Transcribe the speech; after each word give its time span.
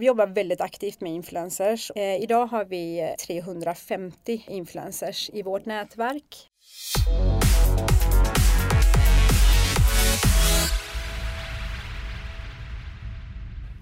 Vi 0.00 0.06
jobbar 0.06 0.26
väldigt 0.26 0.60
aktivt 0.60 1.00
med 1.00 1.12
influencers. 1.12 1.90
Eh, 1.96 2.22
idag 2.22 2.46
har 2.46 2.64
vi 2.64 3.00
eh, 3.00 3.26
350 3.26 4.44
influencers 4.48 5.30
i 5.32 5.42
vårt 5.42 5.66
nätverk. 5.66 6.36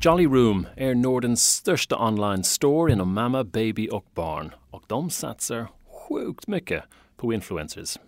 Jolly 0.01 0.27
Room 0.27 0.67
är 0.77 0.95
Nordens 0.95 1.43
största 1.43 2.07
online 2.07 2.45
store 2.45 2.93
inom 2.93 3.13
mamma, 3.13 3.45
baby 3.45 3.89
och 3.89 4.05
barn 4.15 4.53
och 4.71 4.83
de 4.87 5.11
satsar 5.11 5.67
sjukt 6.09 6.47
mycket 6.47 6.85
på 7.17 7.33
influencers. 7.33 7.99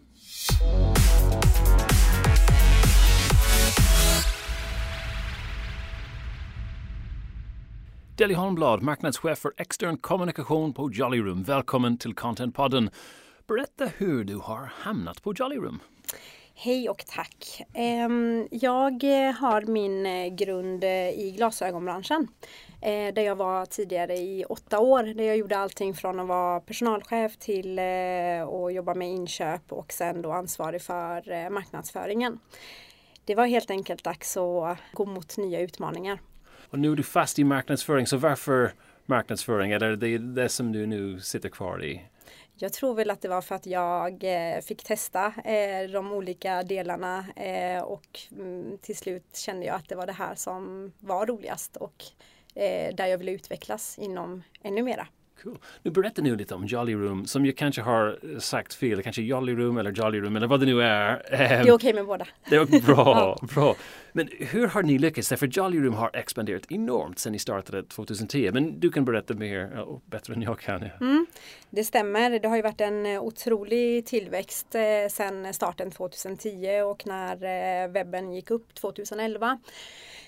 Deli 8.20 8.34
Holmblad, 8.34 8.82
marknadschef 8.82 9.38
för 9.38 9.52
extern 9.56 9.98
kommunikation 9.98 10.72
på 10.72 10.90
Jolly 10.92 11.20
Room. 11.20 11.42
Välkommen 11.42 11.98
till 11.98 12.14
Contentpodden. 12.14 12.90
Berätta 13.46 13.86
hur 13.86 14.24
du 14.24 14.36
har 14.36 14.72
hamnat 14.74 15.22
på 15.22 15.34
Jolly 15.36 15.56
Room. 15.56 15.80
Hej 16.54 16.88
och 16.88 17.04
tack. 17.06 17.62
Ehm, 17.74 18.48
jag 18.50 19.04
eh, 19.04 19.32
har 19.32 19.62
min 19.62 20.06
eh, 20.06 20.26
grund 20.26 20.84
eh, 20.84 21.10
i 21.10 21.34
glasögonbranschen. 21.36 22.28
Där 22.80 23.22
jag 23.22 23.36
var 23.36 23.66
tidigare 23.66 24.16
i 24.16 24.44
åtta 24.48 24.78
år. 24.78 25.02
Där 25.02 25.24
jag 25.24 25.36
gjorde 25.36 25.58
allting 25.58 25.94
från 25.94 26.20
att 26.20 26.28
vara 26.28 26.60
personalchef 26.60 27.36
till 27.36 27.78
att 27.78 28.74
jobba 28.74 28.94
med 28.94 29.08
inköp 29.08 29.72
och 29.72 29.92
sen 29.92 30.22
då 30.22 30.32
ansvarig 30.32 30.82
för 30.82 31.50
marknadsföringen. 31.50 32.38
Det 33.24 33.34
var 33.34 33.46
helt 33.46 33.70
enkelt 33.70 34.04
dags 34.04 34.36
att 34.36 34.78
gå 34.92 35.04
mot 35.04 35.36
nya 35.36 35.60
utmaningar. 35.60 36.20
Och 36.70 36.78
nu 36.78 36.92
är 36.92 36.96
du 36.96 37.02
fast 37.02 37.38
i 37.38 37.44
marknadsföring, 37.44 38.06
så 38.06 38.16
varför 38.16 38.72
marknadsföring? 39.06 39.72
Eller 39.72 39.96
det 39.96 40.18
det 40.18 40.48
som 40.48 40.72
du 40.72 40.86
nu 40.86 41.20
sitter 41.20 41.48
kvar 41.48 41.84
i? 41.84 42.02
Jag 42.54 42.72
tror 42.72 42.94
väl 42.94 43.10
att 43.10 43.22
det 43.22 43.28
var 43.28 43.42
för 43.42 43.54
att 43.54 43.66
jag 43.66 44.24
eh, 44.24 44.60
fick 44.60 44.84
testa 44.84 45.26
eh, 45.44 45.90
de 45.90 46.12
olika 46.12 46.62
delarna 46.62 47.26
eh, 47.36 47.82
och 47.82 48.20
mm, 48.32 48.78
till 48.82 48.96
slut 48.96 49.36
kände 49.36 49.66
jag 49.66 49.76
att 49.76 49.88
det 49.88 49.94
var 49.94 50.06
det 50.06 50.12
här 50.12 50.34
som 50.34 50.92
var 50.98 51.26
roligast 51.26 51.76
och 51.76 52.04
där 52.94 53.06
jag 53.06 53.18
ville 53.18 53.32
utvecklas 53.32 53.98
inom 53.98 54.42
ännu 54.62 54.82
mera. 54.82 55.06
Cool. 55.42 55.58
Nu 55.82 55.90
berätta 55.90 56.22
nu 56.22 56.36
lite 56.36 56.54
om 56.54 56.66
Jolly 56.66 56.94
Room 56.94 57.26
som 57.26 57.46
jag 57.46 57.56
kanske 57.56 57.82
har 57.82 58.38
sagt 58.38 58.74
fel, 58.74 59.02
kanske 59.02 59.22
Jolly 59.22 59.54
Room 59.54 59.78
eller 59.78 59.92
Jolly 59.92 60.20
Room 60.20 60.36
eller 60.36 60.46
vad 60.46 60.60
det 60.60 60.66
nu 60.66 60.82
är. 60.82 61.22
Det 61.30 61.36
är 61.36 61.60
okej 61.60 61.72
okay 61.72 61.94
med 61.94 62.06
båda. 62.06 62.26
Det 62.48 62.56
är 62.56 62.86
bra, 62.86 63.38
bra. 63.54 63.76
Men 64.12 64.28
hur 64.38 64.66
har 64.66 64.82
ni 64.82 64.98
lyckats? 64.98 65.28
För 65.28 65.46
Jolly 65.46 65.80
Room 65.80 65.94
har 65.94 66.10
expanderat 66.12 66.72
enormt 66.72 67.18
sedan 67.18 67.32
ni 67.32 67.38
startade 67.38 67.82
2010. 67.82 68.50
Men 68.52 68.80
du 68.80 68.90
kan 68.90 69.04
berätta 69.04 69.34
mer 69.34 69.80
och 69.80 70.02
bättre 70.06 70.34
än 70.34 70.42
jag 70.42 70.60
kan. 70.60 70.82
Ja. 70.82 71.06
Mm, 71.06 71.26
det 71.70 71.84
stämmer. 71.84 72.38
Det 72.38 72.48
har 72.48 72.56
ju 72.56 72.62
varit 72.62 72.80
en 72.80 73.06
otrolig 73.06 74.06
tillväxt 74.06 74.74
eh, 74.74 75.10
sedan 75.10 75.54
starten 75.54 75.90
2010 75.90 76.82
och 76.84 77.06
när 77.06 77.34
eh, 77.34 77.90
webben 77.90 78.32
gick 78.32 78.50
upp 78.50 78.74
2011 78.74 79.58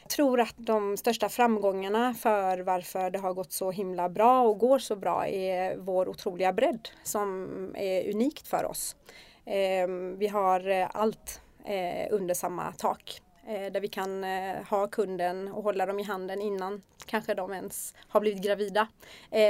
tror 0.08 0.40
att 0.40 0.54
de 0.56 0.96
största 0.96 1.28
framgångarna 1.28 2.14
för 2.14 2.58
varför 2.58 3.10
det 3.10 3.18
har 3.18 3.34
gått 3.34 3.52
så 3.52 3.70
himla 3.70 4.08
bra 4.08 4.42
och 4.42 4.58
går 4.58 4.78
så 4.78 4.96
bra 5.02 5.26
är 5.26 5.76
vår 5.76 6.08
otroliga 6.08 6.52
bredd 6.52 6.88
som 7.02 7.48
är 7.76 8.14
unikt 8.14 8.48
för 8.48 8.64
oss. 8.64 8.96
Ehm, 9.44 10.18
vi 10.18 10.28
har 10.28 10.68
eh, 10.68 10.88
allt 10.92 11.40
eh, 11.64 12.14
under 12.14 12.34
samma 12.34 12.72
tak 12.72 13.20
eh, 13.48 13.72
där 13.72 13.80
vi 13.80 13.88
kan 13.88 14.24
ha 14.68 14.86
kunden 14.86 15.48
och 15.48 15.62
hålla 15.62 15.86
dem 15.86 15.98
i 15.98 16.02
handen 16.02 16.40
innan 16.40 16.82
kanske 17.06 17.34
de 17.34 17.52
ens 17.52 17.94
har 18.08 18.20
blivit 18.20 18.42
gravida 18.42 18.88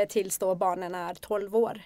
tills 0.09 0.39
då 0.39 0.55
barnen 0.55 0.95
är 0.95 1.15
12 1.15 1.57
år. 1.57 1.81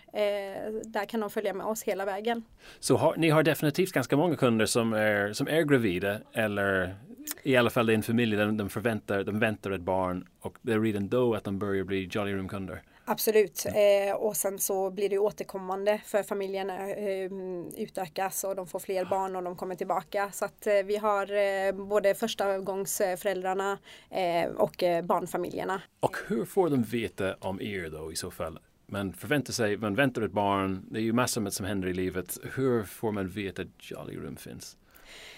Där 0.84 1.04
kan 1.04 1.20
de 1.20 1.30
följa 1.30 1.54
med 1.54 1.66
oss 1.66 1.82
hela 1.82 2.04
vägen. 2.04 2.44
Så 2.80 2.96
har, 2.96 3.16
ni 3.16 3.30
har 3.30 3.42
definitivt 3.42 3.92
ganska 3.92 4.16
många 4.16 4.36
kunder 4.36 4.66
som 4.66 4.92
är, 4.92 5.32
som 5.32 5.48
är 5.48 5.62
gravida 5.62 6.18
eller 6.32 6.96
i 7.42 7.56
alla 7.56 7.70
fall 7.70 7.90
i 7.90 7.94
en 7.94 8.02
familj 8.02 8.36
där 8.36 8.52
de 8.52 8.68
förväntar, 8.68 9.24
de 9.24 9.38
väntar 9.38 9.70
ett 9.70 9.80
barn 9.80 10.28
och 10.40 10.58
det 10.62 10.72
är 10.72 10.80
redan 10.80 11.08
då 11.08 11.34
att 11.34 11.44
de 11.44 11.58
börjar 11.58 11.84
bli 11.84 12.08
Jolly 12.12 12.32
Room-kunder. 12.32 12.82
Absolut 13.08 13.66
eh, 13.66 14.14
och 14.16 14.36
sen 14.36 14.58
så 14.58 14.90
blir 14.90 15.08
det 15.08 15.18
återkommande 15.18 16.00
för 16.04 16.22
familjen 16.22 16.70
eh, 16.70 17.82
utökas 17.82 18.44
och 18.44 18.56
de 18.56 18.66
får 18.66 18.78
fler 18.78 19.04
barn 19.04 19.36
och 19.36 19.42
de 19.42 19.56
kommer 19.56 19.74
tillbaka. 19.74 20.30
Så 20.32 20.44
att 20.44 20.66
eh, 20.66 20.74
vi 20.74 20.96
har 20.96 21.32
eh, 21.32 21.72
både 21.72 22.14
förstagångsföräldrarna 22.14 23.78
eh, 24.10 24.48
och 24.48 24.82
eh, 24.82 25.04
barnfamiljerna. 25.04 25.82
Och 26.00 26.16
hur 26.26 26.44
får 26.44 26.70
de 26.70 26.82
veta 26.82 27.34
om 27.40 27.60
er 27.60 27.90
då 27.90 28.12
i 28.12 28.16
så 28.16 28.30
fall? 28.30 28.58
Man 28.86 29.12
förväntar 29.12 29.52
sig, 29.52 29.76
man 29.76 29.94
väntar 29.94 30.22
ett 30.22 30.32
barn, 30.32 30.86
det 30.90 30.98
är 30.98 31.02
ju 31.02 31.12
massor 31.12 31.50
som 31.50 31.66
händer 31.66 31.88
i 31.88 31.92
livet. 31.92 32.38
Hur 32.54 32.84
får 32.84 33.12
man 33.12 33.28
veta 33.28 33.62
att 33.62 33.90
Jolly 33.90 34.16
Room 34.16 34.36
finns? 34.36 34.76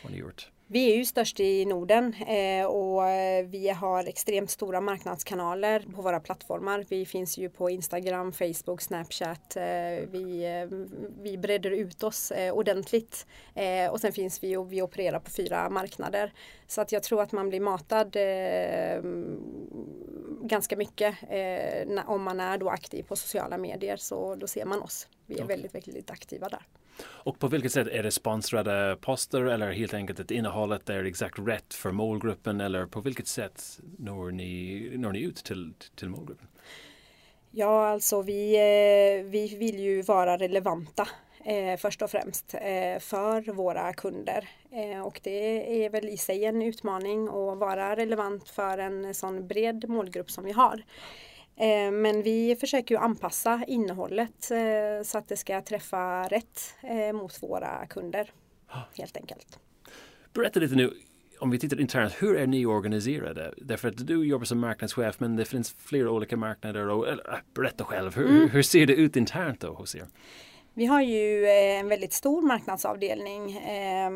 Vad 0.02 0.10
har 0.10 0.16
ni 0.16 0.20
gjort? 0.20 0.50
Vi 0.70 0.92
är 0.92 0.96
ju 0.96 1.04
störst 1.04 1.40
i 1.40 1.64
Norden 1.64 2.14
eh, 2.14 2.66
och 2.66 3.02
vi 3.52 3.68
har 3.68 4.04
extremt 4.04 4.50
stora 4.50 4.80
marknadskanaler 4.80 5.84
på 5.94 6.02
våra 6.02 6.20
plattformar. 6.20 6.84
Vi 6.88 7.06
finns 7.06 7.38
ju 7.38 7.50
på 7.50 7.70
Instagram, 7.70 8.32
Facebook, 8.32 8.80
Snapchat. 8.80 9.56
Eh, 9.56 9.62
vi, 10.10 10.44
eh, 10.44 10.78
vi 11.22 11.38
bredder 11.38 11.70
ut 11.70 12.02
oss 12.02 12.32
ordentligt 12.52 13.26
och 13.90 14.00
sen 14.00 14.12
finns 14.12 14.42
vi 14.42 14.56
och 14.56 14.72
vi 14.72 14.82
opererar 14.82 15.20
på 15.20 15.30
fyra 15.30 15.70
marknader. 15.70 16.32
Så 16.66 16.80
att 16.80 16.92
jag 16.92 17.02
tror 17.02 17.22
att 17.22 17.32
man 17.32 17.48
blir 17.48 17.60
matad 17.60 18.16
ganska 20.42 20.76
mycket 20.76 21.14
om 22.06 22.22
man 22.22 22.40
är 22.40 22.58
då 22.58 22.68
aktiv 22.68 23.02
på 23.02 23.16
sociala 23.16 23.58
medier 23.58 23.96
så 23.96 24.34
då 24.34 24.46
ser 24.46 24.64
man 24.64 24.82
oss. 24.82 25.08
Vi 25.26 25.38
är 25.38 25.44
väldigt, 25.44 25.74
väldigt 25.74 26.10
aktiva 26.10 26.48
där. 26.48 26.62
Och 27.04 27.38
på 27.38 27.48
vilket 27.48 27.72
sätt 27.72 27.88
är 27.88 28.02
det 28.02 28.10
sponsrade 28.10 28.96
poster 29.00 29.42
eller 29.42 29.72
helt 29.72 29.94
enkelt 29.94 30.20
att 30.20 30.30
innehållet 30.58 30.88
är 30.88 31.04
exakt 31.04 31.38
rätt 31.38 31.74
för 31.74 31.92
målgruppen 31.92 32.60
eller 32.60 32.86
på 32.86 33.00
vilket 33.00 33.28
sätt 33.28 33.80
når 33.98 34.30
ni, 34.30 34.90
når 34.96 35.12
ni 35.12 35.20
ut 35.20 35.36
till, 35.36 35.74
till 35.96 36.08
målgruppen? 36.08 36.46
Ja, 37.50 37.88
alltså 37.88 38.22
vi, 38.22 38.54
eh, 38.54 39.24
vi 39.30 39.56
vill 39.58 39.78
ju 39.78 40.02
vara 40.02 40.36
relevanta 40.36 41.08
eh, 41.44 41.76
först 41.76 42.02
och 42.02 42.10
främst 42.10 42.54
eh, 42.54 42.98
för 43.00 43.52
våra 43.52 43.92
kunder. 43.92 44.48
Eh, 44.72 45.00
och 45.00 45.20
det 45.22 45.84
är 45.84 45.90
väl 45.90 46.08
i 46.08 46.16
sig 46.16 46.44
en 46.44 46.62
utmaning 46.62 47.28
att 47.28 47.58
vara 47.58 47.96
relevant 47.96 48.48
för 48.48 48.78
en 48.78 49.14
sån 49.14 49.46
bred 49.46 49.88
målgrupp 49.88 50.30
som 50.30 50.44
vi 50.44 50.52
har. 50.52 50.82
Eh, 51.56 51.90
men 51.90 52.22
vi 52.22 52.56
försöker 52.56 52.94
ju 52.94 53.00
anpassa 53.00 53.64
innehållet 53.66 54.50
eh, 54.50 55.04
så 55.04 55.18
att 55.18 55.28
det 55.28 55.36
ska 55.36 55.60
träffa 55.60 56.28
rätt 56.28 56.74
mot 57.14 57.42
våra 57.42 57.86
kunder. 57.86 58.30
Helt 58.96 59.16
enkelt. 59.16 59.58
Berätta 60.38 60.60
lite 60.60 60.74
nu, 60.74 60.94
om 61.38 61.50
vi 61.50 61.58
tittar 61.58 61.80
internt, 61.80 62.12
hur 62.18 62.36
är 62.36 62.46
ni 62.46 62.66
organiserade? 62.66 63.54
Därför 63.56 63.88
att 63.88 64.06
du 64.06 64.26
jobbar 64.26 64.44
som 64.44 64.58
marknadschef 64.58 65.20
men 65.20 65.36
det 65.36 65.44
finns 65.44 65.76
flera 65.78 66.10
olika 66.10 66.36
marknader. 66.36 66.88
Och, 66.88 67.08
eller, 67.08 67.42
berätta 67.54 67.84
själv, 67.84 68.16
hur, 68.16 68.30
mm. 68.30 68.50
hur 68.50 68.62
ser 68.62 68.86
det 68.86 68.92
ut 68.94 69.16
internt 69.16 69.60
då 69.60 69.72
hos 69.72 69.94
er? 69.94 70.06
Vi 70.74 70.86
har 70.86 71.02
ju 71.02 71.46
en 71.46 71.88
väldigt 71.88 72.12
stor 72.12 72.42
marknadsavdelning 72.42 73.50
eh, 73.50 74.10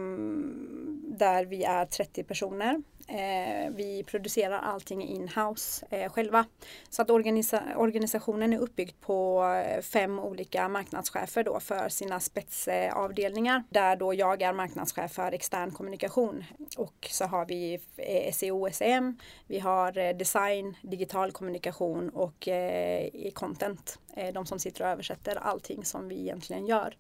där 1.19 1.45
vi 1.45 1.65
är 1.65 1.85
30 1.85 2.25
personer 2.25 2.75
Eh, 2.75 2.92
Eh, 3.13 3.71
vi 3.71 4.05
producerar 4.07 4.59
allting 4.59 5.03
in-house 5.03 5.87
eh, 5.91 6.13
själva. 6.13 6.45
Så 6.91 7.03
att 7.03 7.11
organisa 7.11 7.63
organisationen 7.77 8.53
är 8.53 8.59
uppbyggd 8.59 9.01
på 9.01 9.45
eh, 9.67 9.83
fem 9.83 10.19
olika 10.19 10.69
marknadschefer 10.69 11.45
då 11.45 11.61
för 11.61 11.89
sina 11.89 12.21
spetsavdelningar. 12.21 13.63
Där 13.71 13.97
då 13.97 14.15
jag 14.15 14.43
är 14.43 14.53
marknadschef 14.53 15.13
för 15.13 15.33
extern 15.33 15.71
kommunikation. 15.71 16.45
Och 16.77 17.09
så 17.11 17.25
har 17.25 17.47
vi 17.47 17.81
eh, 17.97 18.33
SEO, 18.33 18.69
SEM, 18.73 19.19
vi 19.47 19.59
har 19.59 20.13
design, 20.13 20.77
digital 20.83 21.33
kommunikation 21.33 22.09
och 22.09 22.49
content. 23.35 23.99
De 24.35 24.47
som 24.47 24.59
sitter 24.59 24.85
och 24.85 24.91
översätter 24.91 25.37
allting 25.37 25.85
som 25.85 26.09
vi 26.09 26.21
egentligen 26.21 26.67
gör. 26.67 26.97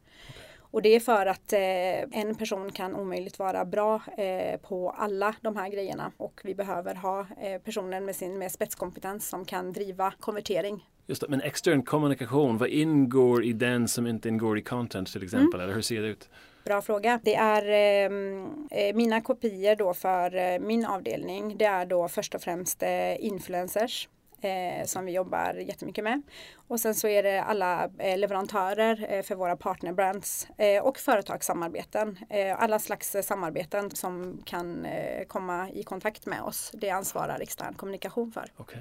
Och 0.72 0.82
det 0.82 0.88
är 0.88 1.00
för 1.00 1.26
att 1.26 1.52
eh, 1.52 2.20
en 2.20 2.34
person 2.34 2.72
kan 2.72 2.96
omöjligt 2.96 3.38
vara 3.38 3.64
bra 3.64 4.02
eh, 4.16 4.60
på 4.60 4.90
alla 4.90 5.34
de 5.40 5.56
här 5.56 5.68
grejerna 5.68 6.12
och 6.16 6.40
vi 6.44 6.54
behöver 6.54 6.94
ha 6.94 7.20
eh, 7.20 7.60
personer 7.64 8.00
med 8.00 8.16
sin 8.16 8.38
med 8.38 8.52
spetskompetens 8.52 9.28
som 9.28 9.44
kan 9.44 9.72
driva 9.72 10.12
konvertering. 10.20 10.86
Just 11.06 11.20
det, 11.20 11.28
men 11.28 11.40
extern 11.40 11.82
kommunikation, 11.82 12.58
vad 12.58 12.68
ingår 12.68 13.44
i 13.44 13.52
den 13.52 13.88
som 13.88 14.06
inte 14.06 14.28
ingår 14.28 14.58
i 14.58 14.62
content 14.62 15.12
till 15.12 15.22
exempel? 15.22 15.54
Mm. 15.54 15.60
Eller 15.60 15.74
hur 15.74 15.82
ser 15.82 16.02
det 16.02 16.08
ut? 16.08 16.30
Bra 16.64 16.82
fråga. 16.82 17.20
Det 17.22 17.34
är 17.34 17.68
ehm, 17.68 18.68
eh, 18.70 18.94
mina 18.94 19.20
kopior 19.20 19.76
då 19.76 19.94
för 19.94 20.36
eh, 20.36 20.58
min 20.60 20.86
avdelning. 20.86 21.56
Det 21.58 21.64
är 21.64 21.86
då 21.86 22.08
först 22.08 22.34
och 22.34 22.42
främst 22.42 22.82
eh, 22.82 23.24
influencers 23.24 24.08
eh, 24.42 24.84
som 24.86 25.04
vi 25.04 25.12
jobbar 25.12 25.54
jättemycket 25.54 26.04
med. 26.04 26.22
Och 26.68 26.80
sen 26.80 26.94
så 26.94 27.08
är 27.08 27.22
det 27.22 27.42
alla 27.42 27.90
eh, 27.98 28.18
leverantörer 28.18 29.06
eh, 29.08 29.22
för 29.22 29.34
våra 29.34 29.56
partnerbrands 29.56 30.46
eh, 30.58 30.82
och 30.82 30.98
företagssamarbeten. 30.98 32.18
Eh, 32.30 32.62
alla 32.62 32.78
slags 32.78 33.16
samarbeten 33.22 33.90
som 33.90 34.42
kan 34.44 34.84
eh, 34.84 35.24
komma 35.26 35.70
i 35.70 35.82
kontakt 35.82 36.26
med 36.26 36.42
oss. 36.42 36.70
Det 36.74 36.90
ansvarar 36.90 37.40
extern 37.40 37.74
kommunikation 37.74 38.32
för. 38.32 38.44
Okay. 38.56 38.80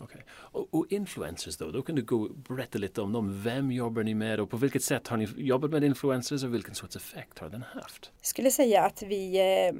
Okay. 0.00 0.20
Och, 0.30 0.74
och, 0.74 0.86
influencers 0.92 1.56
då, 1.56 1.70
då 1.70 1.82
kan 1.82 1.94
du 1.94 2.02
gå 2.02 2.28
berätta 2.28 2.78
lite 2.78 3.00
om 3.00 3.12
dem. 3.12 3.42
Vem 3.42 3.72
jobbar 3.72 4.02
ni 4.02 4.14
med 4.14 4.40
och 4.40 4.50
på 4.50 4.56
vilket 4.56 4.82
sätt 4.82 5.08
har 5.08 5.16
ni 5.16 5.28
jobbat 5.36 5.70
med 5.70 5.84
influencers 5.84 6.44
och 6.44 6.54
vilken 6.54 6.74
sorts 6.74 6.96
effekt 6.96 7.38
har 7.38 7.48
den 7.48 7.62
haft? 7.62 8.10
Jag 8.18 8.26
skulle 8.26 8.50
säga 8.50 8.82
att 8.82 9.02
vi, 9.02 9.38
eh, 9.38 9.74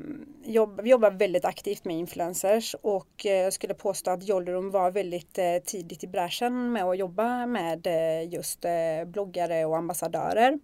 jobb, 0.53 0.81
vi 0.83 0.91
jobbar 0.91 1.11
väldigt 1.11 1.45
aktivt 1.45 1.85
med 1.85 1.97
influencers 1.97 2.75
och 2.83 3.27
eh, 3.27 3.33
jag 3.33 3.53
skulle 3.53 3.75
påstå 3.75 4.11
att 4.11 4.29
Jollerum 4.29 4.71
var 4.71 4.91
väldigt 4.91 5.39
eh, 5.39 5.45
tidigt 5.65 6.05
i 6.05 6.07
bräschen 6.07 6.73
med 6.73 6.85
att 6.85 6.99
jobba 6.99 7.47
med 7.47 7.87
eh, 7.87 8.33
just 8.33 8.65
eh, 8.65 8.71
bloggare 9.07 9.65
och 9.65 9.77
ambassadörer. 9.77 10.59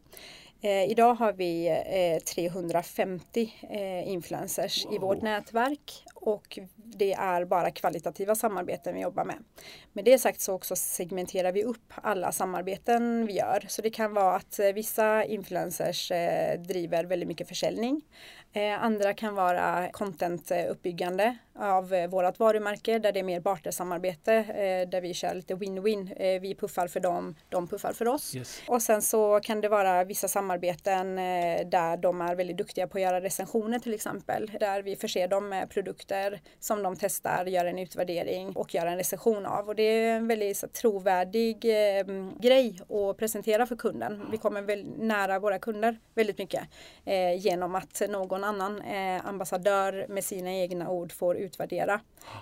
Eh, 0.65 0.91
idag 0.91 1.15
har 1.15 1.33
vi 1.33 1.69
eh, 1.69 2.23
350 2.23 3.55
eh, 3.71 4.09
influencers 4.09 4.85
wow. 4.85 4.95
i 4.95 4.99
vårt 4.99 5.23
nätverk 5.23 6.05
och 6.15 6.59
det 6.77 7.13
är 7.13 7.45
bara 7.45 7.71
kvalitativa 7.71 8.35
samarbeten 8.35 8.95
vi 8.95 9.01
jobbar 9.01 9.25
med. 9.25 9.45
Med 9.93 10.05
det 10.05 10.19
sagt 10.19 10.41
så 10.41 10.55
också 10.55 10.77
segmenterar 10.77 11.53
vi 11.53 11.65
upp 11.65 11.93
alla 11.95 12.33
samarbeten 12.33 13.27
vi 13.27 13.33
gör. 13.33 13.65
Så 13.69 13.83
det 13.83 13.91
kan 13.91 14.15
vara 14.15 14.37
att 14.37 14.59
eh, 14.59 14.67
vissa 14.67 15.25
influencers 15.25 16.11
eh, 16.11 16.61
driver 16.61 17.05
väldigt 17.05 17.29
mycket 17.29 17.49
försäljning. 17.49 18.03
Eh, 18.55 18.85
andra 18.85 19.15
kan 19.15 19.35
vara 19.35 19.89
contentuppbyggande 19.93 21.37
av 21.55 21.95
eh, 21.95 22.09
vårat 22.09 22.39
varumärke 22.39 22.99
där 22.99 23.13
det 23.13 23.21
är 23.21 23.25
mer 23.25 23.41
bartersamarbete 23.41 24.35
eh, 24.35 24.89
där 24.89 25.01
vi 25.01 25.15
kör 25.15 25.35
lite 25.35 25.55
win-win. 25.55 26.39
Vi 26.41 26.55
puffar 26.55 26.87
för 26.87 27.01
dem, 27.01 27.35
de 27.49 27.69
puffar 27.69 27.93
för 27.93 28.09
oss. 28.09 28.35
Yes. 28.35 28.63
Och 28.69 28.83
sen 28.83 29.03
så 29.03 29.41
kan 29.41 29.61
det 29.61 29.69
vara 29.69 30.05
vissa 30.05 30.29
samarbeten 30.29 31.17
där 31.17 31.97
de 31.97 32.21
är 32.21 32.35
väldigt 32.35 32.57
duktiga 32.57 32.87
på 32.87 32.99
att 32.99 33.03
göra 33.03 33.21
recensioner 33.21 33.79
till 33.79 33.95
exempel. 33.95 34.51
Där 34.61 34.83
vi 34.83 34.97
förser 34.97 35.29
dem 35.29 35.49
med 35.49 35.71
produkter 35.71 36.41
som 36.61 36.83
de 36.83 36.97
testar, 36.97 37.47
gör 37.47 37.65
en 37.65 37.79
utvärdering 37.79 38.53
och 38.57 38.75
gör 38.75 38.87
en 38.87 38.97
recension 38.97 39.47
av. 39.47 39.69
Och 39.69 39.75
det 39.75 39.83
är 39.83 40.17
en 40.17 40.29
väldigt 40.29 40.57
så, 40.57 40.69
trovärdig 40.69 41.65
eh, 41.65 42.05
grej 42.41 42.81
att 42.89 43.17
presentera 43.17 43.67
för 43.67 43.77
kunden. 43.77 44.27
Vi 44.31 44.39
kommer 44.39 44.63
väl 44.63 44.87
nära 44.99 45.39
våra 45.39 45.59
kunder 45.59 45.99
väldigt 46.15 46.39
mycket 46.39 46.63
eh, 47.05 47.35
genom 47.35 47.75
att 47.75 48.03
någon 48.09 48.42
annan 48.45 48.83
ambassadör 49.25 50.07
med 50.09 50.25
sina 50.25 50.53
egna 50.53 50.91
ord 50.91 51.13
får 51.13 51.37
utvärdera 51.37 52.01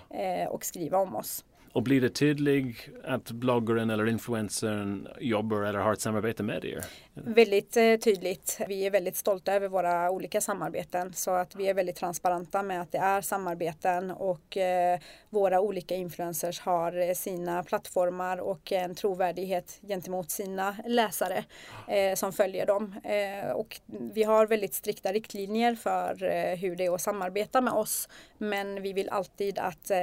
eh, 0.09 0.47
och 0.47 0.65
skriva 0.65 0.97
om 0.97 1.15
oss. 1.15 1.45
Och 1.73 1.83
blir 1.83 2.01
det 2.01 2.09
tydligt 2.09 2.89
att 3.03 3.31
bloggaren 3.31 3.89
eller 3.89 4.07
influencern 4.07 5.07
jobbar 5.19 5.61
eller 5.61 5.79
har 5.79 5.93
ett 5.93 6.01
samarbete 6.01 6.43
med 6.43 6.65
er? 6.65 6.85
Väldigt 7.13 7.77
eh, 7.77 7.95
tydligt. 7.95 8.59
Vi 8.67 8.85
är 8.85 8.91
väldigt 8.91 9.15
stolta 9.15 9.53
över 9.53 9.67
våra 9.67 10.11
olika 10.11 10.41
samarbeten 10.41 11.13
så 11.13 11.31
att 11.31 11.55
vi 11.55 11.67
är 11.69 11.73
väldigt 11.73 11.95
transparenta 11.95 12.63
med 12.63 12.81
att 12.81 12.91
det 12.91 12.97
är 12.97 13.21
samarbeten 13.21 14.11
och 14.11 14.57
eh, 14.57 14.99
våra 15.29 15.61
olika 15.61 15.95
influencers 15.95 16.59
har 16.59 17.09
eh, 17.09 17.13
sina 17.13 17.63
plattformar 17.63 18.37
och 18.37 18.71
en 18.71 18.95
trovärdighet 18.95 19.79
gentemot 19.87 20.29
sina 20.31 20.75
läsare 20.85 21.43
eh, 21.87 22.15
som 22.15 22.33
följer 22.33 22.65
dem. 22.65 22.95
Eh, 23.03 23.51
och 23.51 23.79
vi 24.13 24.23
har 24.23 24.47
väldigt 24.47 24.73
strikta 24.73 25.11
riktlinjer 25.13 25.75
för 25.75 26.23
eh, 26.23 26.55
hur 26.57 26.75
det 26.75 26.85
är 26.85 26.95
att 26.95 27.01
samarbeta 27.01 27.61
med 27.61 27.73
oss 27.73 28.09
men 28.37 28.81
vi 28.81 28.93
vill 28.93 29.09
alltid 29.09 29.59
att 29.59 29.91
eh, 29.91 29.99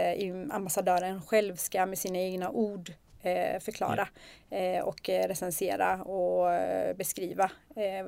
ambassadören 0.51 1.23
själv 1.23 1.58
ska 1.59 1.87
med 1.87 1.99
sina 1.99 2.19
egna 2.19 2.51
ord 2.51 2.93
eh, 3.23 3.61
förklara 3.61 4.09
eh, 4.51 4.81
och 4.83 5.09
recensera 5.09 6.03
och 6.03 6.53
eh, 6.53 6.97
beskriva 6.97 7.51
eh, 7.77 8.07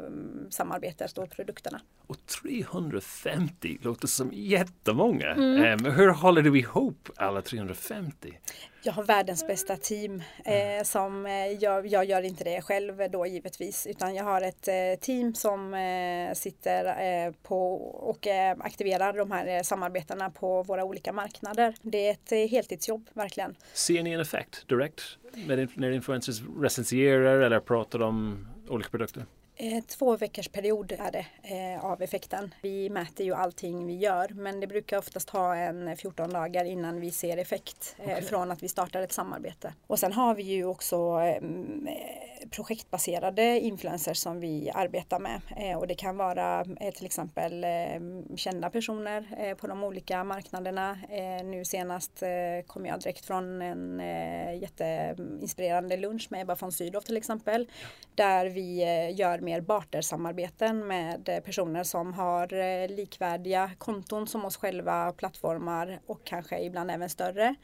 samarbetet 0.50 1.18
och 1.18 1.30
produkterna. 1.30 1.80
Och 2.10 2.26
350 2.26 3.78
låter 3.82 4.06
som 4.06 4.30
jättemånga. 4.32 5.26
Mm. 5.26 5.84
hur 5.84 6.08
håller 6.08 6.42
du 6.42 6.58
ihop 6.58 7.08
alla 7.16 7.42
350? 7.42 8.38
Jag 8.82 8.92
har 8.92 9.04
världens 9.04 9.46
bästa 9.46 9.76
team 9.76 10.22
eh, 10.44 10.84
som 10.84 11.26
eh, 11.26 11.32
jag, 11.32 11.86
jag, 11.86 12.04
gör 12.04 12.22
inte 12.22 12.44
det 12.44 12.62
själv 12.62 13.10
då 13.10 13.26
givetvis 13.26 13.86
utan 13.86 14.14
jag 14.14 14.24
har 14.24 14.42
ett 14.42 14.68
eh, 14.68 14.74
team 15.00 15.34
som 15.34 15.74
eh, 15.74 16.34
sitter 16.34 16.84
eh, 16.84 17.32
på 17.42 17.74
och 17.82 18.26
eh, 18.26 18.56
aktiverar 18.60 19.12
de 19.12 19.30
här 19.30 19.62
samarbetena 19.62 20.30
på 20.30 20.62
våra 20.62 20.84
olika 20.84 21.12
marknader. 21.12 21.74
Det 21.82 22.08
är 22.08 22.10
ett 22.10 22.50
heltidsjobb 22.50 23.08
verkligen. 23.12 23.54
Ser 23.72 24.02
ni 24.02 24.12
en 24.12 24.20
effekt 24.20 24.68
direkt 24.68 25.02
när 25.74 25.90
influencers 25.90 26.42
recensierar 26.60 27.40
eller 27.40 27.60
pratar 27.60 28.02
om 28.02 28.48
olika 28.68 28.90
produkter? 28.90 29.26
Eh, 29.62 29.84
två 29.84 30.16
veckors 30.16 30.48
period 30.48 30.92
är 30.98 31.10
det 31.10 31.26
eh, 31.42 31.84
av 31.84 32.02
effekten. 32.02 32.54
Vi 32.62 32.90
mäter 32.90 33.26
ju 33.26 33.34
allting 33.34 33.86
vi 33.86 33.96
gör 33.96 34.28
men 34.28 34.60
det 34.60 34.66
brukar 34.66 34.98
oftast 34.98 35.30
ha 35.30 35.56
en 35.56 35.96
14 35.96 36.30
dagar 36.30 36.64
innan 36.64 37.00
vi 37.00 37.10
ser 37.10 37.36
effekt 37.36 37.96
eh, 37.98 38.04
okay. 38.04 38.22
från 38.22 38.50
att 38.50 38.62
vi 38.62 38.68
startar 38.68 39.02
ett 39.02 39.12
samarbete. 39.12 39.74
Och 39.86 39.98
sen 39.98 40.12
har 40.12 40.34
vi 40.34 40.42
ju 40.42 40.64
också 40.64 41.20
projektbaserade 42.50 43.60
influencers 43.60 44.18
som 44.18 44.40
vi 44.40 44.70
arbetar 44.74 45.18
med. 45.18 45.40
Eh, 45.56 45.78
och 45.78 45.86
det 45.86 45.94
kan 45.94 46.16
vara 46.16 46.64
eh, 46.80 46.92
till 46.94 47.06
exempel 47.06 47.64
eh, 47.64 47.70
kända 48.36 48.70
personer 48.70 49.54
på 49.54 49.66
de 49.66 49.84
olika 49.84 50.24
marknaderna. 50.24 50.98
Nu 51.44 51.64
senast 51.64 52.22
kom 52.66 52.86
jag 52.86 53.00
direkt 53.00 53.24
från 53.24 53.62
en 53.62 54.00
jätteinspirerande 54.60 55.96
lunch 55.96 56.26
med 56.30 56.40
Ebba 56.42 56.54
von 56.54 56.72
Sydow 56.72 57.00
till 57.00 57.16
exempel. 57.16 57.68
Där 58.14 58.46
vi 58.46 58.84
gör 59.12 59.38
mer 59.38 59.60
bartersamarbeten 59.60 60.86
med 60.86 61.42
personer 61.44 61.84
som 61.84 62.12
har 62.12 62.88
likvärdiga 62.88 63.70
konton 63.78 64.26
som 64.26 64.44
oss 64.44 64.56
själva, 64.56 65.12
plattformar 65.12 66.00
och 66.06 66.24
kanske 66.24 66.60
ibland 66.60 66.90
även 66.90 67.10
större 67.10 67.54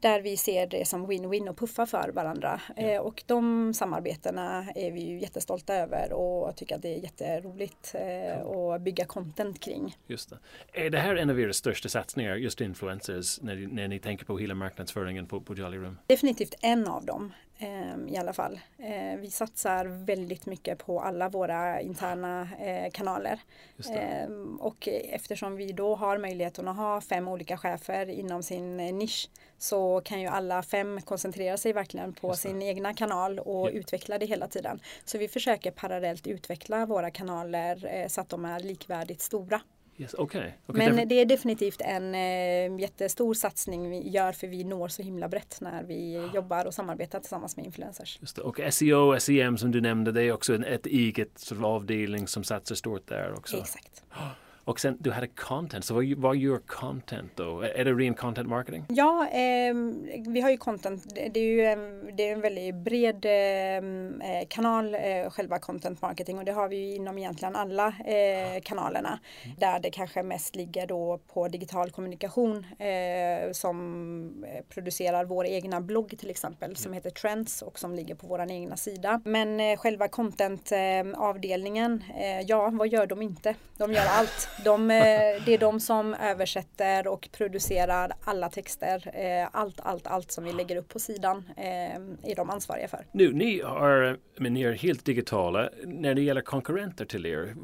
där 0.00 0.20
vi 0.20 0.36
ser 0.36 0.66
det 0.66 0.88
som 0.88 1.10
win-win 1.10 1.48
och 1.48 1.56
puffa 1.56 1.86
för 1.86 2.10
varandra. 2.14 2.60
Ja. 2.76 2.82
Eh, 2.82 3.00
och 3.00 3.22
de 3.26 3.74
samarbetena 3.74 4.66
är 4.74 4.92
vi 4.92 5.00
ju 5.00 5.20
jättestolta 5.20 5.74
över 5.74 6.12
och 6.12 6.56
tycker 6.56 6.76
att 6.76 6.82
det 6.82 6.94
är 6.94 6.98
jätteroligt 6.98 7.94
eh, 7.94 8.46
att 8.46 8.80
bygga 8.80 9.04
content 9.04 9.60
kring. 9.60 9.96
Just 10.06 10.30
det. 10.30 10.38
Är 10.72 10.90
det 10.90 10.98
här 10.98 11.16
en 11.16 11.30
av 11.30 11.40
era 11.40 11.52
största 11.52 11.88
satsningar, 11.88 12.36
just 12.36 12.60
influencers, 12.60 13.40
när, 13.40 13.56
när 13.56 13.88
ni 13.88 13.98
tänker 13.98 14.24
på 14.24 14.38
hela 14.38 14.54
marknadsföringen 14.54 15.26
på, 15.26 15.40
på 15.40 15.54
Jolly 15.54 15.76
Room? 15.76 15.98
Definitivt 16.06 16.54
en 16.60 16.88
av 16.88 17.04
dem. 17.04 17.32
Ehm, 17.60 18.08
i 18.08 18.16
alla 18.16 18.32
fall. 18.32 18.60
Ehm, 18.78 19.20
vi 19.20 19.30
satsar 19.30 19.84
väldigt 19.84 20.46
mycket 20.46 20.78
på 20.78 21.00
alla 21.00 21.28
våra 21.28 21.80
interna 21.80 22.48
eh, 22.60 22.90
kanaler. 22.90 23.40
Ehm, 23.90 24.56
och 24.60 24.88
eftersom 24.88 25.56
vi 25.56 25.72
då 25.72 25.94
har 25.94 26.18
möjligheten 26.18 26.68
att 26.68 26.76
ha 26.76 27.00
fem 27.00 27.28
olika 27.28 27.56
chefer 27.56 28.10
inom 28.10 28.42
sin 28.42 28.80
eh, 28.80 28.94
nisch 28.94 29.30
så 29.58 29.87
kan 30.04 30.20
ju 30.20 30.26
alla 30.26 30.62
fem 30.62 31.00
koncentrera 31.00 31.56
sig 31.56 31.72
verkligen 31.72 32.12
på 32.12 32.34
sin 32.34 32.62
egna 32.62 32.94
kanal 32.94 33.38
och 33.38 33.66
ja. 33.66 33.70
utveckla 33.70 34.18
det 34.18 34.26
hela 34.26 34.48
tiden. 34.48 34.80
Så 35.04 35.18
vi 35.18 35.28
försöker 35.28 35.70
parallellt 35.70 36.26
utveckla 36.26 36.86
våra 36.86 37.10
kanaler 37.10 37.86
eh, 37.94 38.08
så 38.08 38.20
att 38.20 38.28
de 38.28 38.44
är 38.44 38.60
likvärdigt 38.60 39.20
stora. 39.20 39.60
Yes, 40.00 40.14
okay. 40.14 40.50
okay. 40.66 40.92
Men 40.92 41.08
det 41.08 41.14
är 41.14 41.24
definitivt 41.24 41.80
en 41.80 42.14
eh, 42.14 42.80
jättestor 42.80 43.34
satsning 43.34 43.90
vi 43.90 44.08
gör 44.08 44.32
för 44.32 44.46
vi 44.46 44.64
når 44.64 44.88
så 44.88 45.02
himla 45.02 45.28
brett 45.28 45.58
när 45.60 45.82
vi 45.82 46.16
ah. 46.16 46.34
jobbar 46.34 46.64
och 46.64 46.74
samarbetar 46.74 47.20
tillsammans 47.20 47.56
med 47.56 47.66
influencers. 47.66 48.18
Just 48.20 48.36
det. 48.36 48.42
Och 48.42 48.60
SEO, 48.70 49.20
SEM 49.20 49.58
som 49.58 49.70
du 49.70 49.80
nämnde 49.80 50.12
det 50.12 50.22
är 50.22 50.32
också 50.32 50.54
en, 50.54 50.64
ett 50.64 50.86
eget 50.86 51.38
sort 51.38 51.58
of 51.58 51.64
avdelning 51.64 52.28
som 52.28 52.44
satsar 52.44 52.74
stort 52.74 53.08
där 53.08 53.34
också. 53.38 53.56
Exakt. 53.56 54.04
Och 54.68 54.80
sen 54.80 54.96
du 55.00 55.10
hade 55.10 55.26
content, 55.26 55.84
så 55.84 55.94
vad, 55.94 56.04
vad 56.16 56.36
gör 56.36 56.58
content 56.58 57.32
då? 57.34 57.60
Är 57.60 57.84
det 57.84 57.92
ren 57.92 58.14
content 58.14 58.48
marketing? 58.48 58.84
Ja, 58.88 59.28
eh, 59.28 59.74
vi 60.28 60.40
har 60.40 60.50
ju 60.50 60.56
content. 60.56 61.14
Det 61.14 61.40
är 61.40 61.44
ju 61.44 61.64
en, 61.64 62.16
det 62.16 62.28
är 62.28 62.32
en 62.32 62.40
väldigt 62.40 62.74
bred 62.74 63.24
ehm, 63.28 64.20
eh, 64.20 64.46
kanal, 64.48 64.94
eh, 64.94 65.30
själva 65.30 65.58
content 65.58 66.02
marketing 66.02 66.38
och 66.38 66.44
det 66.44 66.52
har 66.52 66.68
vi 66.68 66.94
inom 66.94 67.18
egentligen 67.18 67.56
alla 67.56 67.86
eh, 67.86 68.60
kanalerna. 68.62 69.18
Mm. 69.44 69.56
Där 69.58 69.80
det 69.80 69.90
kanske 69.90 70.22
mest 70.22 70.56
ligger 70.56 70.86
då 70.86 71.20
på 71.32 71.48
digital 71.48 71.90
kommunikation 71.90 72.66
eh, 72.78 73.52
som 73.52 74.44
eh, 74.44 74.64
producerar 74.68 75.24
vår 75.24 75.46
egna 75.46 75.80
blogg 75.80 76.18
till 76.18 76.30
exempel 76.30 76.76
som 76.76 76.92
heter 76.92 77.10
Trends 77.10 77.62
och 77.62 77.78
som 77.78 77.94
ligger 77.94 78.14
på 78.14 78.26
vår 78.26 78.50
egna 78.50 78.76
sida. 78.76 79.20
Men 79.24 79.76
själva 79.76 80.08
content-avdelningen, 80.08 82.04
ja 82.46 82.70
vad 82.72 82.88
gör 82.88 83.06
de 83.06 83.22
inte? 83.22 83.54
De 83.76 83.92
gör 83.92 84.06
allt. 84.06 84.48
De, 84.64 84.90
eh, 84.90 84.96
det 85.46 85.54
är 85.54 85.58
de 85.58 85.80
som 85.80 86.14
översätter 86.14 87.06
och 87.06 87.28
producerar 87.32 88.12
alla 88.24 88.48
texter. 88.48 89.10
Eh, 89.14 89.48
allt, 89.52 89.80
allt, 89.80 90.06
allt 90.06 90.30
som 90.30 90.44
vi 90.44 90.52
lägger 90.52 90.76
upp 90.76 90.88
på 90.88 90.98
sidan 90.98 91.44
eh, 91.56 91.64
är 92.30 92.36
de 92.36 92.50
ansvariga 92.50 92.88
för. 92.88 93.06
Nu, 93.12 93.32
ni, 93.32 93.60
har, 93.60 94.18
men 94.36 94.54
ni 94.54 94.62
är 94.62 94.72
helt 94.72 95.04
digitala. 95.04 95.68
När 95.84 96.14
det 96.14 96.22
gäller 96.22 96.40
konkurrenter 96.40 97.04
till 97.04 97.26
er, 97.26 97.54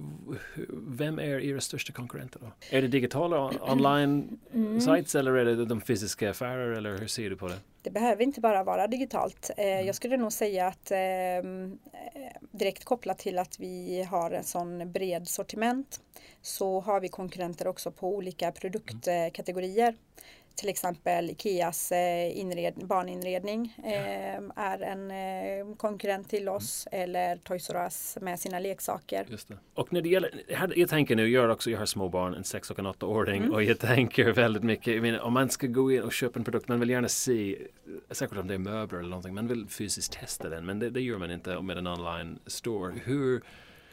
vem 0.88 1.18
är 1.18 1.44
era 1.44 1.60
största 1.60 1.92
konkurrenter 1.92 2.40
då? 2.40 2.76
Är 2.76 2.82
det 2.82 2.88
digitala 2.88 3.50
online 3.60 4.38
mm. 4.54 4.80
sites 4.80 5.14
eller 5.14 5.32
är 5.32 5.44
det 5.44 5.64
de 5.64 5.80
fysiska 5.80 6.30
affärer 6.30 6.72
eller 6.72 6.98
hur 6.98 7.06
ser 7.06 7.30
du 7.30 7.36
på 7.36 7.48
det? 7.48 7.58
Det 7.84 7.90
behöver 7.90 8.22
inte 8.22 8.40
bara 8.40 8.64
vara 8.64 8.86
digitalt. 8.86 9.50
Mm. 9.56 9.86
Jag 9.86 9.94
skulle 9.94 10.16
nog 10.16 10.32
säga 10.32 10.66
att 10.66 10.90
ehm, 10.90 11.78
direkt 12.50 12.84
kopplat 12.84 13.18
till 13.18 13.38
att 13.38 13.60
vi 13.60 14.02
har 14.02 14.30
en 14.30 14.44
sån 14.44 14.92
bred 14.92 15.28
sortiment 15.28 16.00
så 16.42 16.80
har 16.80 17.00
vi 17.00 17.08
konkurrenter 17.08 17.66
också 17.66 17.90
på 17.90 18.08
olika 18.08 18.52
produktkategorier. 18.52 19.94
Till 20.54 20.68
exempel 20.68 21.30
Ikeas 21.30 21.92
eh, 21.92 22.38
inred, 22.38 22.74
barninredning 22.74 23.76
eh, 23.84 24.40
är 24.56 24.82
en 24.82 25.10
eh, 25.10 25.76
konkurrent 25.76 26.30
till 26.30 26.48
oss 26.48 26.88
mm. 26.92 27.02
eller 27.02 27.36
Toys 27.36 27.70
R 27.70 27.76
Us 27.76 28.18
med 28.20 28.40
sina 28.40 28.58
leksaker. 28.58 29.26
Och 29.74 29.92
när 29.92 30.00
det 30.00 30.08
gäller, 30.08 30.30
jag 30.76 30.88
tänker 30.88 31.16
nu, 31.16 31.28
jag, 31.28 31.50
också, 31.50 31.70
jag 31.70 31.78
har 31.78 31.86
små 31.86 32.08
barn, 32.08 32.34
en 32.34 32.44
sex 32.44 32.70
och 32.70 32.78
en 32.78 32.86
åttaåring 32.86 33.42
mm. 33.42 33.54
och 33.54 33.62
jag 33.62 33.78
tänker 33.78 34.32
väldigt 34.32 34.62
mycket, 34.62 35.02
menar, 35.02 35.20
om 35.20 35.32
man 35.32 35.50
ska 35.50 35.66
gå 35.66 35.92
in 35.92 36.02
och 36.02 36.12
köpa 36.12 36.38
en 36.38 36.44
produkt, 36.44 36.68
man 36.68 36.80
vill 36.80 36.90
gärna 36.90 37.08
se, 37.08 37.58
säkert 38.10 38.38
om 38.38 38.48
det 38.48 38.54
är 38.54 38.58
möbler 38.58 38.98
eller 38.98 39.08
någonting, 39.08 39.34
man 39.34 39.48
vill 39.48 39.66
fysiskt 39.68 40.12
testa 40.12 40.48
den 40.48 40.66
men 40.66 40.78
det, 40.78 40.90
det 40.90 41.00
gör 41.00 41.18
man 41.18 41.30
inte 41.30 41.60
med 41.60 41.78
en 41.78 41.86
online 41.86 42.38
store. 42.46 42.94
Hur, 43.04 43.42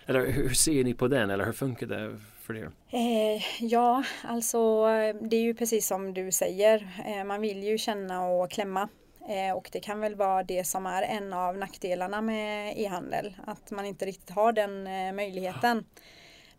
eller 0.05 0.31
hur 0.31 0.50
ser 0.50 0.84
ni 0.84 0.93
på 0.93 1.08
den 1.08 1.29
eller 1.29 1.46
hur 1.46 1.53
funkar 1.53 1.88
det 1.88 2.17
för 2.41 2.58
er? 2.58 2.72
Eh, 2.89 3.43
ja, 3.60 4.03
alltså 4.24 4.86
det 5.22 5.36
är 5.36 5.41
ju 5.41 5.53
precis 5.53 5.88
som 5.88 6.13
du 6.13 6.31
säger. 6.31 6.88
Eh, 7.05 7.24
man 7.24 7.41
vill 7.41 7.63
ju 7.63 7.77
känna 7.77 8.25
och 8.25 8.51
klämma. 8.51 8.89
Eh, 9.29 9.58
och 9.58 9.70
det 9.72 9.79
kan 9.79 10.00
väl 10.00 10.15
vara 10.15 10.43
det 10.43 10.63
som 10.63 10.86
är 10.86 11.01
en 11.03 11.34
av 11.34 11.58
nackdelarna 11.58 12.22
med 12.22 12.79
e-handel. 12.79 13.36
Att 13.46 13.72
man 13.72 13.86
inte 13.86 14.05
riktigt 14.05 14.29
har 14.29 14.51
den 14.51 14.84
möjligheten. 15.15 15.86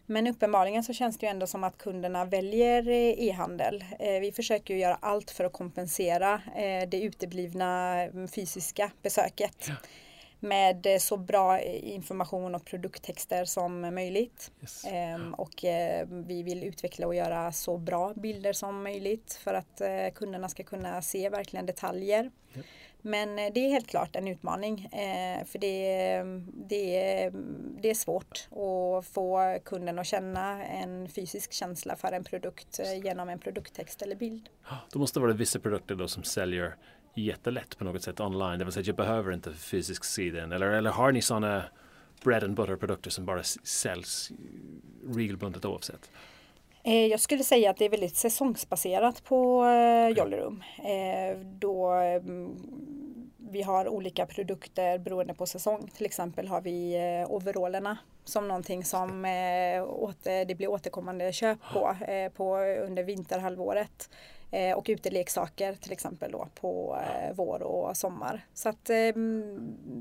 Men 0.07 0.27
uppenbarligen 0.27 0.85
så 0.85 0.93
känns 0.93 1.19
det 1.19 1.27
ju 1.27 1.31
ändå 1.31 1.47
som 1.47 1.65
att 1.65 1.79
kunderna 1.79 2.25
väljer 2.25 2.89
eh, 2.89 3.29
e-handel. 3.29 3.85
Eh, 3.99 4.21
vi 4.21 4.33
försöker 4.33 4.75
ju 4.75 4.81
göra 4.81 4.99
allt 5.01 5.31
för 5.31 5.45
att 5.45 5.53
kompensera 5.53 6.43
det 6.89 7.03
uteblivna 7.03 8.01
mm, 8.03 8.29
fysiska 8.29 8.91
besöket. 9.03 9.67
Ja 9.69 9.75
med 10.43 10.87
eh, 10.87 10.99
så 10.99 11.17
bra 11.17 11.61
information 11.61 12.55
och 12.55 12.65
produkttexter 12.65 13.45
som 13.45 13.81
möjligt. 13.81 14.53
Yes. 14.61 14.85
Ehm, 14.85 15.35
och 15.35 15.65
eh, 15.65 16.07
vi 16.11 16.43
vill 16.43 16.65
utveckla 16.65 17.07
och 17.07 17.15
göra 17.15 17.53
så 17.53 17.79
bra 17.79 18.15
bilder 18.15 18.53
som 18.53 18.83
möjligt 18.83 19.41
för 19.45 19.55
att 19.55 19.81
eh, 19.81 20.09
kunderna 20.15 20.49
ska 20.49 20.63
kunna 20.63 21.03
se 21.03 21.29
verkligen 21.29 21.67
detaljer. 21.67 22.31
Yep. 22.55 22.67
Men 23.05 23.37
det 23.37 23.61
är 23.61 23.71
helt 23.71 23.87
klart 23.87 24.17
en 24.17 24.29
utmaning 24.29 24.89
för 25.47 25.59
det, 25.59 26.23
det, 26.69 27.31
det 27.81 27.91
är 27.91 27.95
svårt 27.95 28.49
att 28.51 29.07
få 29.07 29.59
kunden 29.65 29.99
att 29.99 30.07
känna 30.07 30.65
en 30.65 31.09
fysisk 31.09 31.53
känsla 31.53 31.97
för 31.97 32.13
en 32.13 32.25
produkt 32.25 32.81
genom 33.05 33.29
en 33.29 33.39
produkttext 33.39 34.03
eller 34.03 34.17
bild. 34.17 34.49
Då 34.93 34.99
måste 34.99 35.19
det 35.19 35.23
vara 35.23 35.33
vissa 35.33 35.59
produkter 35.59 35.95
då 35.95 36.09
som 36.09 36.23
säljer 36.23 36.77
jättelätt 37.15 37.79
på 37.79 37.85
något 37.85 38.03
sätt 38.03 38.21
online. 38.21 38.59
Det 38.59 38.65
vill 38.65 38.73
säga 38.73 38.85
jag 38.87 38.97
behöver 38.97 39.33
inte 39.33 39.53
fysisk 39.53 40.05
sidan. 40.05 40.53
Eller, 40.53 40.67
eller 40.67 40.91
har 40.91 41.13
ni 41.13 41.23
sådana 41.23 41.65
bread 42.25 42.45
and 42.45 42.55
butter 42.55 42.77
produkter 42.77 43.11
som 43.11 43.27
bara 43.27 43.43
säljs 43.43 44.33
regelbundet 45.07 45.65
oavsett? 45.65 46.11
Eh, 46.85 47.07
jag 47.07 47.21
skulle 47.21 47.45
säga 47.45 47.71
att 47.71 47.77
det 47.77 47.85
är 47.85 47.91
väldigt 47.91 48.17
säsongsbaserat 48.17 49.25
på 49.25 49.65
eh, 49.65 50.09
Jollerum. 50.19 50.63
Eh, 50.79 51.39
då 51.39 51.91
mm, 51.91 52.57
vi 53.37 53.63
har 53.63 53.89
olika 53.89 54.27
produkter 54.27 54.99
beroende 54.99 55.35
på 55.35 55.47
säsong. 55.47 55.91
Till 55.97 56.07
exempel 56.07 56.49
har 56.49 56.61
vi 56.61 56.97
overallerna 57.29 57.99
som 58.25 58.49
någonting 58.49 58.85
som 58.85 59.23
det 60.25 60.57
blir 60.57 60.71
återkommande 60.71 61.33
köp 61.33 61.59
på, 61.73 61.97
på 62.37 62.57
under 62.59 63.03
vinterhalvåret. 63.03 64.11
Eh, 64.55 64.77
och 64.77 64.87
uteleksaker 64.89 65.75
till 65.75 65.93
exempel 65.93 66.33
då 66.33 66.49
på 66.55 66.99
eh, 67.01 67.35
vår 67.35 67.63
och 67.63 67.97
sommar. 67.97 68.47
Så 68.55 68.69
att 68.69 68.91
eh, 68.91 68.97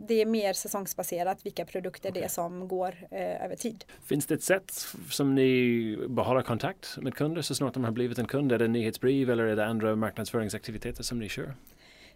det 0.08 0.22
är 0.22 0.26
mer 0.26 0.54
säsongsbaserat 0.54 1.46
vilka 1.46 1.66
produkter 1.66 2.10
okay. 2.10 2.22
det 2.22 2.26
är 2.26 2.30
som 2.30 2.68
går 2.68 3.08
över 3.12 3.56
tid. 3.56 3.86
Finns 4.06 4.26
det 4.26 4.34
ett 4.34 4.44
sätt 4.44 4.72
som 5.10 5.36
ni 5.36 5.98
behåller 6.10 6.42
kontakt 6.42 6.98
med 6.98 7.16
kunder 7.16 7.42
så 7.42 7.56
snart 7.56 7.74
de 7.74 7.84
har 7.84 7.92
blivit 7.92 8.20
en 8.20 8.28
kund? 8.28 8.52
Är 8.52 8.60
det 8.60 8.68
nyhetsbrev 8.68 9.30
eller 9.30 9.44
är 9.44 9.56
det 9.56 9.66
andra 9.66 9.96
marknadsföringsaktiviteter 9.96 11.04
som 11.04 11.20
ni 11.20 11.30
kör? 11.30 11.56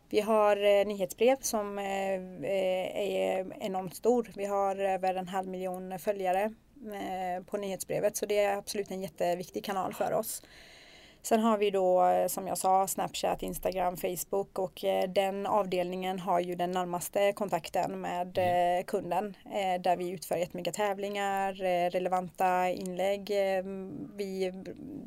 Vi 0.10 0.22
har 0.22 0.86
nyhetsbrev 0.86 1.38
som 1.42 1.80
är 1.80 3.64
enormt 3.64 3.96
stor. 3.96 4.32
Vi 4.36 4.46
har 4.46 4.76
över 4.76 5.16
en 5.16 5.28
halv 5.28 5.48
miljon 5.48 6.00
följare 6.00 6.54
på 7.46 7.58
nyhetsbrevet 7.58 8.18
så 8.18 8.26
det 8.26 8.40
är 8.40 8.58
absolut 8.58 8.92
en 8.92 9.02
jätteviktig 9.02 9.66
kanal 9.66 9.94
för 9.94 10.14
oss. 10.14 10.42
Sen 11.26 11.40
har 11.40 11.58
vi 11.58 11.72
då 11.72 12.06
eh, 12.06 12.28
som 12.28 12.48
jag 12.48 12.58
sa 12.58 12.88
Snapchat, 12.88 13.44
Instagram, 13.44 13.98
Facebook 13.98 14.60
och 14.60 14.84
eh, 14.84 15.10
den 15.10 15.46
avdelningen 15.46 16.20
har 16.20 16.40
ju 16.40 16.56
den 16.56 16.72
närmaste 16.72 17.34
kontakten 17.34 18.02
med 18.02 18.38
mm. 18.38 18.80
eh, 18.80 18.86
kunden 18.86 19.38
där 19.80 19.98
vi 19.98 20.10
utför 20.10 20.36
jättemycket 20.36 20.74
tävlingar, 20.74 21.54
relevanta 21.90 22.70
inlägg. 22.70 23.30
Vi 24.16 24.54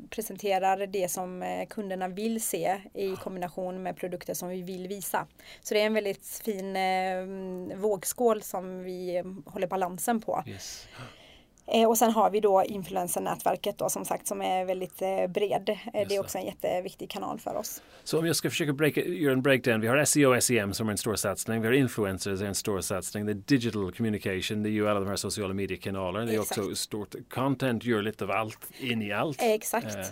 presenterar 0.09 0.87
det 0.87 1.11
som 1.11 1.65
kunderna 1.69 2.07
vill 2.07 2.43
se 2.43 2.81
i 2.93 3.15
kombination 3.15 3.83
med 3.83 3.97
produkter 3.97 4.33
som 4.33 4.49
vi 4.49 4.61
vill 4.61 4.87
visa. 4.87 5.27
Så 5.61 5.73
det 5.73 5.81
är 5.81 5.85
en 5.85 5.93
väldigt 5.93 6.27
fin 6.27 6.77
vågskål 7.81 8.41
som 8.41 8.83
vi 8.83 9.23
håller 9.45 9.67
balansen 9.67 10.21
på. 10.21 10.43
Yes. 10.47 10.87
Eh, 11.71 11.89
och 11.89 11.97
sen 11.97 12.11
har 12.11 12.29
vi 12.29 12.39
då 12.39 12.63
influencernätverket 12.63 13.77
då 13.77 13.89
som 13.89 14.05
sagt 14.05 14.27
som 14.27 14.41
är 14.41 14.65
väldigt 14.65 15.01
eh, 15.01 15.27
bred. 15.27 15.69
Eh, 15.69 16.07
det 16.07 16.15
är 16.15 16.19
också 16.19 16.37
en 16.37 16.45
jätteviktig 16.45 17.09
kanal 17.09 17.39
för 17.39 17.55
oss. 17.55 17.81
Så 18.03 18.19
om 18.19 18.25
jag 18.25 18.35
ska 18.35 18.49
försöka 18.49 19.01
göra 19.01 19.33
en 19.33 19.41
breakdown. 19.41 19.81
Vi 19.81 19.87
har 19.87 20.05
SEO 20.05 20.35
och 20.35 20.43
SEM 20.43 20.73
som 20.73 20.87
är 20.87 20.91
en 20.91 20.97
stor 20.97 21.15
satsning. 21.15 21.61
Vi 21.61 21.67
har 21.67 21.73
influencers 21.73 22.41
är 22.41 22.45
en 22.45 22.55
stor 22.55 22.81
satsning. 22.81 23.25
Det 23.25 23.31
är 23.31 23.41
digital 23.45 23.91
communication. 23.91 24.63
Det 24.63 24.69
är 24.69 24.71
ju 24.71 24.89
alla 24.89 24.99
de 24.99 25.09
här 25.09 25.15
sociala 25.15 25.53
mediekanalerna. 25.53 26.25
Det 26.25 26.35
är 26.35 26.41
Exakt. 26.41 26.59
också 26.59 26.75
stort. 26.75 27.15
Content 27.29 27.85
gör 27.85 28.01
lite 28.01 28.23
av 28.23 28.31
allt 28.31 28.59
in 28.79 29.01
i 29.01 29.11
allt. 29.11 29.41
Exakt. 29.41 29.95
Eh, 29.95 30.05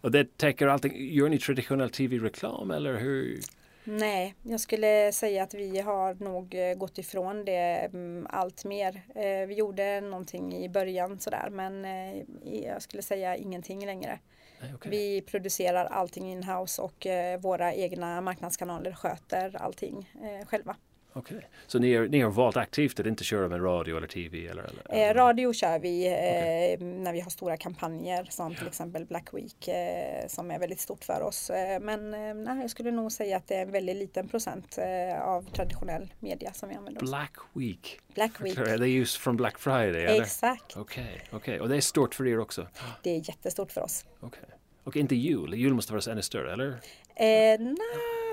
och 0.00 0.10
det 0.10 0.36
täcker 0.36 0.66
allting. 0.66 1.14
Gör 1.14 1.28
ni 1.28 1.38
traditionell 1.38 1.90
tv-reklam 1.90 2.70
eller 2.70 2.98
hur? 2.98 3.40
Nej, 3.84 4.34
jag 4.42 4.60
skulle 4.60 5.12
säga 5.12 5.42
att 5.42 5.54
vi 5.54 5.80
har 5.80 6.14
nog 6.14 6.54
eh, 6.54 6.74
gått 6.74 6.98
ifrån 6.98 7.44
det 7.44 7.88
mm, 7.92 8.26
allt 8.30 8.64
mer. 8.64 9.02
Eh, 9.14 9.46
vi 9.46 9.54
gjorde 9.54 10.00
någonting 10.00 10.56
i 10.56 10.68
början 10.68 11.20
sådär 11.20 11.48
men 11.50 11.84
eh, 11.84 12.22
jag 12.64 12.82
skulle 12.82 13.02
säga 13.02 13.36
ingenting 13.36 13.86
längre. 13.86 14.18
Nej, 14.60 14.74
okay. 14.74 14.90
Vi 14.90 15.20
producerar 15.20 15.84
allting 15.84 16.30
in-house 16.32 16.82
och 16.82 17.06
våra 17.40 17.74
egna 17.74 18.20
marknadskanaler 18.20 18.92
sköter 18.92 19.56
allting 19.62 20.10
själva. 20.46 20.76
Okej, 21.16 21.36
okay. 21.36 21.48
så 21.66 21.78
ni, 21.78 21.92
är, 21.92 22.08
ni 22.08 22.20
har 22.20 22.30
valt 22.30 22.56
aktivt 22.56 23.00
att 23.00 23.06
inte 23.06 23.24
köra 23.24 23.48
med 23.48 23.64
radio 23.64 23.96
eller 23.96 24.06
tv? 24.06 24.46
Eller, 24.46 24.62
eller? 24.62 25.10
Eh, 25.10 25.14
radio 25.14 25.52
kör 25.52 25.78
vi 25.78 26.06
eh, 26.06 26.12
okay. 26.12 26.76
när 26.76 27.12
vi 27.12 27.20
har 27.20 27.30
stora 27.30 27.56
kampanjer 27.56 28.26
som 28.30 28.52
ja. 28.52 28.58
till 28.58 28.66
exempel 28.66 29.04
Black 29.04 29.34
Week 29.34 29.68
eh, 29.68 30.28
som 30.28 30.50
är 30.50 30.58
väldigt 30.58 30.80
stort 30.80 31.04
för 31.04 31.22
oss. 31.22 31.50
Eh, 31.50 31.80
men 31.80 32.14
eh, 32.14 32.34
nej, 32.34 32.60
jag 32.60 32.70
skulle 32.70 32.90
nog 32.90 33.12
säga 33.12 33.36
att 33.36 33.48
det 33.48 33.54
är 33.54 33.62
en 33.62 33.70
väldigt 33.70 33.96
liten 33.96 34.28
procent 34.28 34.78
eh, 34.78 35.22
av 35.22 35.42
traditionell 35.42 36.12
media 36.20 36.52
som 36.52 36.68
vi 36.68 36.74
använder. 36.74 37.00
Black 37.00 37.36
Week? 37.52 38.00
Black 38.14 38.40
Week. 38.40 38.58
Är 38.58 38.78
det 38.78 38.88
just 38.88 39.16
från 39.16 39.36
Black 39.36 39.58
Friday? 39.58 40.04
Eller? 40.04 40.22
Exakt. 40.22 40.76
Okej, 40.76 41.04
okay. 41.26 41.38
okay. 41.38 41.58
och 41.58 41.68
det 41.68 41.76
är 41.76 41.80
stort 41.80 42.14
för 42.14 42.26
er 42.26 42.38
också? 42.38 42.66
Det 43.02 43.10
är 43.10 43.28
jättestort 43.28 43.72
för 43.72 43.80
oss. 43.80 44.04
Okay. 44.20 44.44
Och 44.84 44.96
inte 44.96 45.14
jul? 45.14 45.54
Jul 45.54 45.74
måste 45.74 45.92
vara 45.92 46.12
ännu 46.12 46.22
större, 46.22 46.52
eller? 46.52 46.80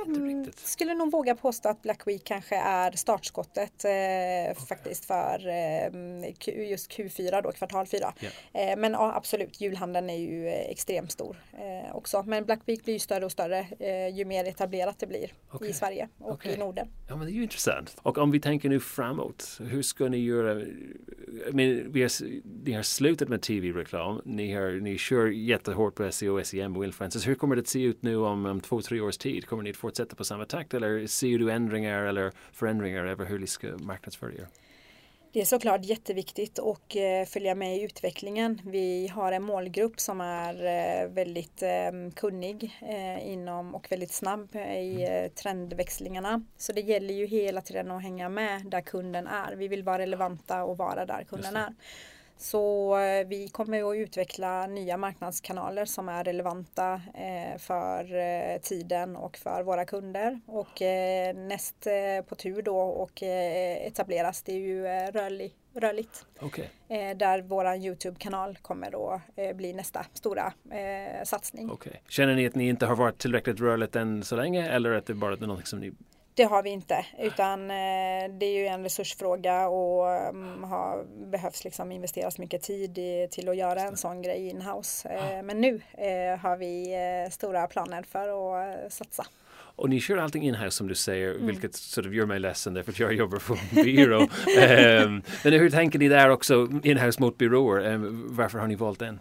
Eh, 0.08 0.22
nej, 0.22 0.46
skulle 0.56 0.94
nog 0.94 1.12
våga 1.12 1.36
påstå 1.36 1.70
att 1.70 1.82
Black 1.82 2.08
Week 2.08 2.24
kanske 2.24 2.56
är 2.56 2.92
startskottet 2.92 3.86
eh, 3.86 3.92
okay. 3.92 4.66
faktiskt 4.70 5.06
för 5.06 5.48
eh, 5.48 6.70
just 6.70 6.92
Q4 6.92 7.42
då, 7.42 7.52
kvartal 7.52 7.86
4. 7.86 8.14
Yeah. 8.20 8.72
Eh, 8.72 8.78
men 8.78 8.92
ja, 8.92 9.14
absolut, 9.16 9.62
julhandeln 9.62 10.10
är 10.10 10.18
ju 10.18 10.48
eh, 10.48 10.54
extremt 10.54 11.12
stor 11.12 11.38
eh, 11.54 11.96
också. 11.96 12.24
Men 12.24 12.46
Black 12.46 12.62
Week 12.66 12.84
blir 12.84 12.94
ju 12.94 13.00
större 13.00 13.26
och 13.26 13.32
större 13.32 13.68
eh, 13.80 14.18
ju 14.18 14.26
mer 14.26 14.46
etablerat 14.46 15.00
det 15.00 15.08
blir 15.08 15.34
okay. 15.52 15.70
i 15.70 15.74
Sverige 15.74 16.10
och 16.20 16.34
okay. 16.34 16.54
i 16.54 16.58
Norden. 16.58 16.88
Ja, 17.10 17.16
men 17.16 17.28
det 17.28 17.34
är 17.34 17.36
ju 17.36 17.44
intressant. 17.44 17.98
Och 18.02 18.18
om 18.18 18.32
vi 18.32 18.40
tänker 18.40 18.70
nu 18.70 18.80
framåt, 18.80 19.60
hur 19.60 19.82
ska 19.82 20.08
ni 20.08 20.18
göra? 20.18 20.62
Men 21.52 21.92
vi 21.92 22.02
har, 22.02 22.12
ni 22.66 22.72
har 22.72 22.84
slutat 22.84 23.30
med 23.30 23.42
tv-reklam, 23.42 24.22
ni, 24.26 24.54
har, 24.54 24.72
ni 24.72 24.98
kör 24.98 25.28
jättehårt 25.28 25.96
på 25.96 26.12
SEO, 26.12 26.44
SEM 26.44 26.78
och 26.78 26.86
influencers. 26.86 27.28
Hur 27.28 27.36
kommer 27.36 27.56
det 27.56 27.60
att 27.60 27.68
se 27.68 27.84
ut 27.84 28.04
nu 28.04 28.16
om, 28.16 28.46
om 28.46 28.62
två, 28.62 28.82
tre 28.82 29.02
års 29.02 29.18
tid? 29.18 29.46
Kommer 29.46 29.64
ni 29.64 29.70
att 29.70 29.78
fortsätta 29.78 30.16
på 30.16 30.24
samma 30.24 30.46
takt 30.46 30.74
eller 30.74 31.08
ser 31.08 31.40
du 31.40 31.52
ändringar 31.52 32.04
eller 32.04 32.32
förändringar 32.52 33.06
över 33.06 33.26
hur 33.26 33.40
ni 33.40 33.48
ska 33.48 33.78
marknadsföra 33.78 34.32
er? 34.34 34.48
Det 35.34 35.42
är 35.42 35.46
såklart 35.46 35.86
jätteviktigt 35.86 36.60
att 36.60 36.96
eh, 36.96 37.26
följa 37.28 37.56
med 37.56 37.78
i 37.78 37.82
utvecklingen. 37.82 38.62
Vi 38.66 39.08
har 39.08 39.32
en 39.32 39.44
målgrupp 39.44 40.00
som 40.00 40.22
är 40.22 40.54
eh, 40.54 41.10
väldigt 41.10 41.62
eh, 41.62 42.12
kunnig 42.16 42.80
inom 43.22 43.76
och 43.76 43.92
väldigt 43.92 44.12
snabb 44.12 44.56
i 44.56 45.04
mm. 45.04 45.30
trendväxlingarna. 45.30 46.46
Så 46.58 46.74
det 46.74 46.82
gäller 46.82 47.14
ju 47.14 47.26
hela 47.26 47.62
tiden 47.62 47.92
att 47.92 48.02
hänga 48.02 48.30
med 48.30 48.66
där 48.66 48.82
kunden 48.82 49.28
är. 49.28 49.56
Vi 49.56 49.68
vill 49.68 49.84
vara 49.84 49.98
relevanta 49.98 50.64
och 50.64 50.78
vara 50.78 51.06
där 51.06 51.24
kunden 51.24 51.56
är. 51.56 51.74
Så 52.42 52.98
eh, 53.00 53.28
vi 53.28 53.48
kommer 53.48 53.92
att 53.92 53.98
utveckla 53.98 54.68
nya 54.68 54.98
marknadskanaler 54.98 55.86
som 55.86 56.10
är 56.10 56.24
relevanta 56.24 57.02
eh, 57.14 57.58
för 57.58 58.16
eh, 58.16 58.62
tiden 58.62 59.16
och 59.16 59.38
för 59.38 59.64
våra 59.64 59.86
kunder. 59.86 60.40
Och 60.46 60.82
näst 61.36 61.88
på 62.28 62.36
tur 62.36 62.62
då 62.62 62.78
och 62.78 63.24
etableras 63.24 64.42
det 64.42 64.52
är 64.52 64.60
ju 64.60 64.84
rörlig 65.12 65.56
rörligt. 65.74 66.26
Okay. 66.40 66.66
Där 67.16 67.42
vår 67.42 67.76
Youtube-kanal 67.76 68.58
kommer 68.62 68.92
då 68.92 69.22
bli 69.56 69.74
nästa 69.74 70.06
stora 70.14 70.54
satsning. 71.24 71.72
Okay. 71.72 71.94
Känner 72.08 72.36
ni 72.36 72.48
att 72.48 72.56
ni 72.56 72.68
inte 72.68 72.86
har 72.86 72.96
varit 72.96 73.18
tillräckligt 73.18 73.60
rörligt 73.60 73.96
än 73.96 74.24
så 74.24 74.36
länge 74.36 74.70
eller 74.70 74.92
att 74.92 75.06
det 75.06 75.14
bara 75.14 75.34
är 75.34 75.48
något 75.48 75.68
som 75.68 75.80
ni 75.80 75.92
det 76.42 76.46
har 76.48 76.64
vi 76.64 76.70
inte 76.70 77.06
utan 77.20 77.68
det 77.68 78.46
är 78.46 78.60
ju 78.60 78.66
en 78.66 78.84
resursfråga 78.84 79.68
och 79.68 80.30
um, 80.30 80.64
har, 80.64 81.06
behövs 81.32 81.64
liksom 81.64 81.92
investeras 81.92 82.38
mycket 82.38 82.62
tid 82.62 82.98
i, 82.98 83.28
till 83.32 83.50
att 83.50 83.58
göra 83.58 83.82
en 83.82 83.98
sån 83.98 84.22
grej 84.22 84.50
inhouse. 84.50 85.10
Ja. 85.14 85.42
Men 85.42 85.62
nu 85.62 85.82
har 86.42 86.58
vi 86.58 86.96
stora 87.32 87.68
planer 87.68 88.04
för 88.04 88.28
att 88.28 88.94
satsa. 88.94 89.26
Och 89.76 89.90
ni 89.90 90.00
kör 90.00 90.18
allting 90.18 90.44
in-house 90.44 90.72
som 90.72 90.88
du 90.88 90.96
säger, 90.96 91.32
mm. 91.32 91.48
vilket 91.48 91.76
sort 91.76 92.06
of 92.06 92.14
gör 92.14 92.26
mig 92.26 92.40
ledsen 92.40 92.74
därför 92.74 92.92
att 92.92 93.00
jag 93.00 93.14
jobbar 93.14 93.40
på 93.40 93.58
byrå. 93.84 94.22
um, 94.22 94.28
men 95.44 95.54
hur 95.54 95.70
tänker 95.70 96.00
ni 96.00 96.08
där 96.08 96.30
också, 96.30 96.68
in-house 96.84 97.22
mot 97.22 97.38
byråer? 97.38 97.94
Um, 97.94 98.28
varför 98.36 98.60
har 98.60 98.68
ni 98.68 98.76
valt 98.76 99.00
den? 99.00 99.20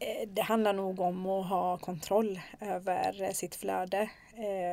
Eh, 0.00 0.28
det 0.28 0.42
handlar 0.42 0.72
nog 0.72 1.00
om 1.00 1.26
att 1.26 1.48
ha 1.48 1.78
kontroll 1.78 2.40
över 2.60 3.32
sitt 3.32 3.54
flöde 3.54 3.98
eh, 3.98 4.08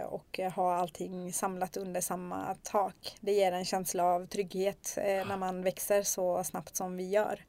och 0.05 0.39
ha 0.55 0.75
allting 0.75 1.34
samlat 1.34 1.77
under 1.77 2.01
samma 2.01 2.55
tak. 2.63 3.17
Det 3.20 3.32
ger 3.32 3.51
en 3.51 3.65
känsla 3.65 4.03
av 4.03 4.27
trygghet 4.27 4.98
eh, 4.98 5.27
när 5.27 5.38
man 5.38 5.62
växer 5.62 6.03
så 6.03 6.43
snabbt 6.43 6.75
som 6.75 6.98
vi 6.98 7.10
gör. 7.10 7.46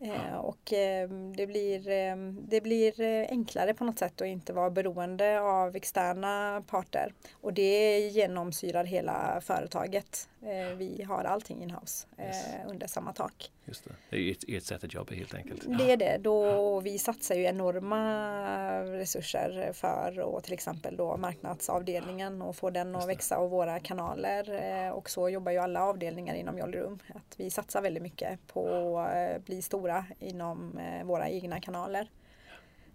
Eh, 0.00 0.36
och 0.36 0.72
eh, 0.72 1.08
det 1.08 1.46
blir, 1.46 1.88
eh, 1.88 2.16
det 2.48 2.60
blir 2.60 3.26
enklare 3.30 3.74
på 3.74 3.84
något 3.84 3.98
sätt 3.98 4.20
att 4.20 4.26
inte 4.26 4.52
vara 4.52 4.70
beroende 4.70 5.40
av 5.40 5.76
externa 5.76 6.62
parter. 6.66 7.12
Och 7.32 7.52
det 7.52 7.98
genomsyrar 7.98 8.84
hela 8.84 9.40
företaget. 9.40 10.28
Vi 10.76 11.02
har 11.08 11.24
allting 11.24 11.62
in-house 11.62 12.06
yes. 12.18 12.44
under 12.68 12.86
samma 12.86 13.12
tak. 13.12 13.52
Just 13.64 13.84
det. 13.84 13.90
det 14.10 14.16
är 14.16 14.30
ert, 14.30 14.44
ert 14.48 14.62
sätt 14.62 14.84
att 14.84 14.94
jobba 14.94 15.14
helt 15.14 15.34
enkelt. 15.34 15.78
Det 15.78 15.92
är 15.92 15.96
det. 15.96 16.18
Då, 16.20 16.80
vi 16.80 16.98
satsar 16.98 17.34
ju 17.34 17.44
enorma 17.44 18.82
resurser 18.82 19.70
för 19.72 20.36
att 20.38 20.44
till 20.44 20.52
exempel 20.52 20.96
då 20.96 21.16
marknadsavdelningen 21.16 22.42
och 22.42 22.56
få 22.56 22.70
den 22.70 22.96
att 22.96 23.08
växa 23.08 23.38
och 23.38 23.50
våra 23.50 23.80
kanaler. 23.80 24.92
Och 24.92 25.10
så 25.10 25.28
jobbar 25.28 25.52
ju 25.52 25.58
alla 25.58 25.84
avdelningar 25.84 26.34
inom 26.34 26.58
Jolly 26.58 26.78
Att 27.08 27.34
vi 27.36 27.50
satsar 27.50 27.82
väldigt 27.82 28.02
mycket 28.02 28.46
på 28.46 28.98
att 28.98 29.44
bli 29.44 29.62
stora 29.62 29.85
stora 29.86 30.04
inom 30.18 30.78
eh, 30.78 31.06
våra 31.06 31.28
egna 31.28 31.60
kanaler. 31.60 32.08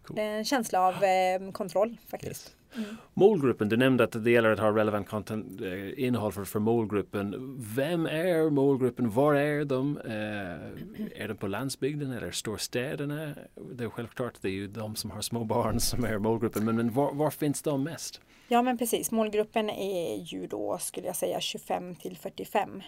Cool. 0.03 0.19
En 0.19 0.45
känsla 0.45 0.81
av 0.81 1.03
eh, 1.03 1.51
kontroll 1.51 1.97
faktiskt. 2.07 2.47
Yes. 2.47 2.55
Mm. 2.75 2.97
Målgruppen, 3.13 3.69
du 3.69 3.77
nämnde 3.77 4.03
att 4.03 4.23
det 4.23 4.31
gäller 4.31 4.51
att 4.51 4.59
ha 4.59 4.77
relevant 4.77 5.09
content, 5.09 5.61
eh, 5.61 6.03
innehåll 6.05 6.31
för, 6.31 6.43
för 6.45 6.59
målgruppen. 6.59 7.55
Vem 7.75 8.05
är 8.05 8.49
målgruppen? 8.49 9.09
Var 9.09 9.35
är 9.35 9.65
de? 9.65 9.97
Eh, 9.97 11.21
är 11.23 11.27
de 11.27 11.35
på 11.35 11.47
landsbygden 11.47 12.11
eller 12.11 12.31
storstäderna? 12.31 13.33
Det 13.73 13.83
är 13.83 13.89
självklart, 13.89 14.33
det 14.41 14.47
är 14.47 14.51
ju 14.51 14.67
de 14.67 14.95
som 14.95 15.11
har 15.11 15.21
små 15.21 15.43
barn 15.43 15.79
som 15.79 16.03
är 16.03 16.17
målgruppen. 16.17 16.65
Men, 16.65 16.75
men 16.75 16.93
var, 16.93 17.13
var 17.13 17.31
finns 17.31 17.61
de 17.61 17.83
mest? 17.83 18.21
Ja 18.47 18.61
men 18.61 18.77
precis, 18.77 19.11
målgruppen 19.11 19.69
är 19.69 20.15
ju 20.15 20.47
då 20.47 20.77
skulle 20.77 21.07
jag 21.07 21.15
säga 21.15 21.39
25 21.39 21.95
till 21.95 22.17
45 22.17 22.81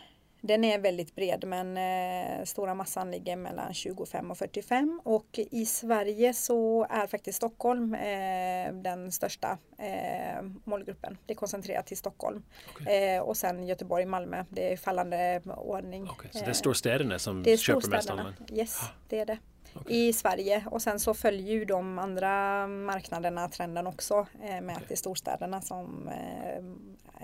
den 0.46 0.64
är 0.64 0.80
väldigt 0.80 1.16
bred 1.16 1.44
men 1.48 1.78
eh, 1.78 2.46
stora 2.46 2.74
massan 2.74 3.12
ligger 3.12 3.36
mellan 3.36 3.74
25 3.74 4.32
och 4.32 4.38
45 4.38 5.02
och 5.04 5.40
i 5.52 5.66
Sverige 5.66 6.34
så 6.34 6.88
är 6.90 7.08
faktiskt 7.08 7.38
Stockholm 7.38 7.94
eh, 7.94 8.74
den 8.74 9.12
största 9.12 9.58
eh, 9.78 10.44
målgruppen. 10.64 11.18
Det 11.26 11.34
är 11.34 11.36
koncentrerat 11.36 11.86
till 11.86 11.98
Stockholm. 11.98 12.44
Okay. 12.74 12.96
Eh, 12.96 13.22
och 13.22 13.38
sen 13.38 13.68
Göteborg, 13.68 14.06
Malmö. 14.06 14.46
Det 14.50 14.74
är 14.74 14.78
fallande 14.78 15.42
ordning. 15.58 16.04
Okay. 16.04 16.32
Så 16.32 16.40
det 16.40 16.52
är 16.52 16.54
storstäderna 16.54 17.20
som 17.20 17.44
det 17.44 17.54
är 17.54 17.58
köper 17.58 17.90
mest 17.90 18.12
online? 18.12 18.34
Yes, 18.52 18.80
det 19.10 19.20
är 19.20 19.26
det. 19.26 19.38
Okay. 19.76 19.96
i 19.96 20.14
Sverige 20.14 20.64
och 20.72 20.82
sen 20.82 21.00
så 21.00 21.14
följer 21.14 21.54
ju 21.54 21.66
de 21.66 22.00
andra 22.00 22.68
marknaderna 22.68 23.50
trenden 23.50 23.88
också 23.88 24.28
eh, 24.44 24.62
med 24.62 24.78
att 24.78 24.88
det 24.88 24.94
är 24.94 24.98
storstäderna 24.98 25.62
som 25.62 26.08
eh, 26.08 26.58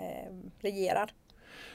eh, 0.04 0.32
regerar. 0.60 1.12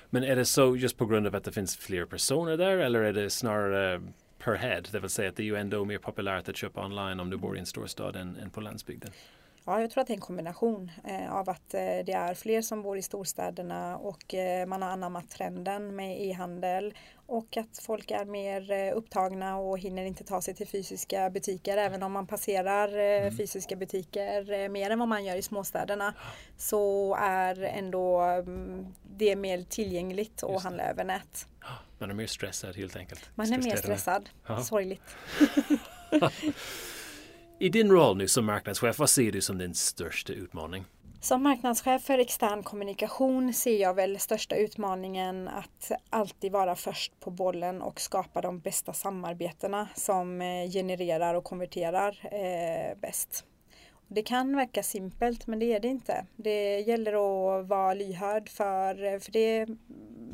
Men 0.09 0.23
är 0.23 0.35
det 0.35 0.45
så 0.45 0.75
just 0.75 0.97
på 0.97 1.05
grund 1.05 1.27
av 1.27 1.35
att 1.35 1.43
det 1.43 1.51
finns 1.51 1.77
fler 1.77 2.05
personer 2.05 2.57
där 2.57 2.77
eller 2.77 2.99
är 2.99 3.13
det 3.13 3.29
snarare 3.29 4.01
per 4.39 4.55
head? 4.55 4.81
Det 4.91 4.99
vill 4.99 5.09
säga 5.09 5.29
att 5.29 5.35
det 5.35 5.43
är 5.43 5.45
ju 5.45 5.55
ändå 5.55 5.85
mer 5.85 5.97
populärt 5.97 6.49
att 6.49 6.57
köpa 6.57 6.85
online 6.85 7.19
om 7.19 7.29
du 7.29 7.37
bor 7.37 7.57
i 7.57 7.59
en 7.59 7.65
storstad 7.65 8.15
än, 8.15 8.35
än 8.35 8.49
på 8.49 8.61
landsbygden. 8.61 9.11
Ja, 9.67 9.81
jag 9.81 9.91
tror 9.91 10.01
att 10.01 10.07
det 10.07 10.13
är 10.13 10.15
en 10.15 10.21
kombination 10.21 10.91
eh, 11.03 11.33
av 11.33 11.49
att 11.49 11.73
eh, 11.73 11.79
det 11.79 12.11
är 12.11 12.33
fler 12.33 12.61
som 12.61 12.81
bor 12.81 12.97
i 12.97 13.01
storstäderna 13.01 13.97
och 13.97 14.33
eh, 14.33 14.67
man 14.67 14.81
har 14.81 14.89
anammat 14.89 15.29
trenden 15.29 15.95
med 15.95 16.21
e-handel 16.21 16.93
och 17.27 17.57
att 17.57 17.79
folk 17.81 18.11
är 18.11 18.25
mer 18.25 18.91
upptagna 18.93 19.57
och 19.57 19.79
hinner 19.79 20.05
inte 20.05 20.23
ta 20.23 20.41
sig 20.41 20.53
till 20.53 20.67
fysiska 20.67 21.29
butiker. 21.29 21.77
Även 21.77 22.03
om 22.03 22.11
man 22.11 22.27
passerar 22.27 22.87
mm. 22.97 23.37
fysiska 23.37 23.75
butiker 23.75 24.69
mer 24.69 24.89
än 24.89 24.99
vad 24.99 25.07
man 25.07 25.25
gör 25.25 25.35
i 25.35 25.41
småstäderna 25.41 26.13
så 26.57 27.15
är 27.19 27.61
ändå 27.61 28.19
mm, 28.19 28.87
det 29.17 29.35
mer 29.35 29.63
tillgängligt 29.63 30.43
att 30.43 30.63
handla 30.63 30.83
över 30.83 31.03
nät. 31.03 31.47
Man 31.97 32.09
är 32.09 32.13
mer 32.13 32.27
stressad 32.27 32.75
helt 32.75 32.95
enkelt. 32.95 33.29
Man 33.35 33.53
är 33.53 33.57
mer 33.57 33.75
stressad. 33.75 34.29
Sorgligt. 34.63 35.15
I 37.59 37.69
din 37.69 37.91
roll 37.91 38.17
nu 38.17 38.27
som 38.27 38.45
marknadschef, 38.45 38.99
vad 38.99 39.09
ser 39.09 39.31
du 39.31 39.41
som 39.41 39.57
din 39.57 39.73
största 39.73 40.33
utmaning? 40.33 40.85
Som 41.21 41.43
marknadschef 41.43 42.03
för 42.03 42.19
extern 42.19 42.63
kommunikation 42.63 43.53
ser 43.53 43.81
jag 43.81 43.93
väl 43.93 44.19
största 44.19 44.55
utmaningen 44.55 45.47
att 45.47 45.91
alltid 46.09 46.51
vara 46.51 46.75
först 46.75 47.19
på 47.19 47.31
bollen 47.31 47.81
och 47.81 48.01
skapa 48.01 48.41
de 48.41 48.59
bästa 48.59 48.93
samarbetena 48.93 49.87
som 49.95 50.41
eh, 50.41 50.71
genererar 50.71 51.35
och 51.35 51.43
konverterar 51.43 52.19
eh, 52.31 52.97
bäst. 53.01 53.45
Det 54.07 54.21
kan 54.21 54.55
verka 54.55 54.83
simpelt 54.83 55.47
men 55.47 55.59
det 55.59 55.73
är 55.73 55.79
det 55.79 55.87
inte. 55.87 56.25
Det 56.35 56.79
gäller 56.79 57.11
att 57.13 57.67
vara 57.67 57.93
lyhörd 57.93 58.49
för, 58.49 59.19
för 59.19 59.31
det 59.31 59.39
är 59.39 59.67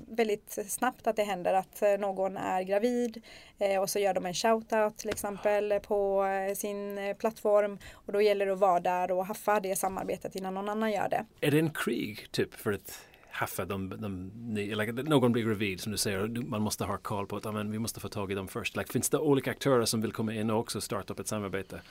väldigt 0.07 0.57
snabbt 0.67 1.07
att 1.07 1.15
det 1.15 1.23
händer 1.23 1.53
att 1.53 1.84
någon 1.99 2.38
är 2.38 2.62
gravid 2.62 3.21
eh, 3.60 3.81
och 3.81 3.89
så 3.89 3.99
gör 3.99 4.13
de 4.13 4.25
en 4.25 4.34
shoutout 4.34 4.97
till 4.97 5.10
exempel 5.10 5.79
på 5.79 6.25
eh, 6.25 6.55
sin 6.55 6.99
plattform 7.19 7.77
och 7.93 8.13
då 8.13 8.21
gäller 8.21 8.45
det 8.45 8.53
att 8.53 8.60
vara 8.60 8.79
där 8.79 9.12
och 9.12 9.25
haffa 9.25 9.60
det 9.60 9.75
samarbetet 9.75 10.36
innan 10.36 10.53
någon 10.53 10.69
annan 10.69 10.91
gör 10.91 11.10
det. 11.10 11.25
Är 11.41 11.51
det 11.51 11.60
en 11.60 11.69
krig 11.69 12.31
typ 12.31 12.53
för 12.53 12.73
att 12.73 13.07
haffa 13.31 13.65
de, 13.65 13.89
de, 13.89 14.31
like, 14.55 14.91
någon 14.91 15.31
blir 15.31 15.43
gravid 15.43 15.81
som 15.81 15.91
du 15.91 15.97
säger 15.97 16.27
man 16.27 16.62
måste 16.62 16.84
ha 16.84 16.97
koll 16.97 17.27
på 17.27 17.38
att 17.38 17.45
amen, 17.45 17.71
vi 17.71 17.79
måste 17.79 17.99
få 17.99 18.10
tag 18.10 18.31
i 18.31 18.36
dem 18.36 18.47
först. 18.47 18.75
Like, 18.75 18.91
finns 18.91 19.10
det 19.10 19.17
olika 19.17 19.51
aktörer 19.51 19.86
som 19.86 20.01
vill 20.01 20.12
komma 20.12 20.34
in 20.34 20.49
och 20.49 20.60
också 20.60 20.81
starta 20.81 21.13
upp 21.13 21.19
ett 21.19 21.27
samarbete? 21.27 21.81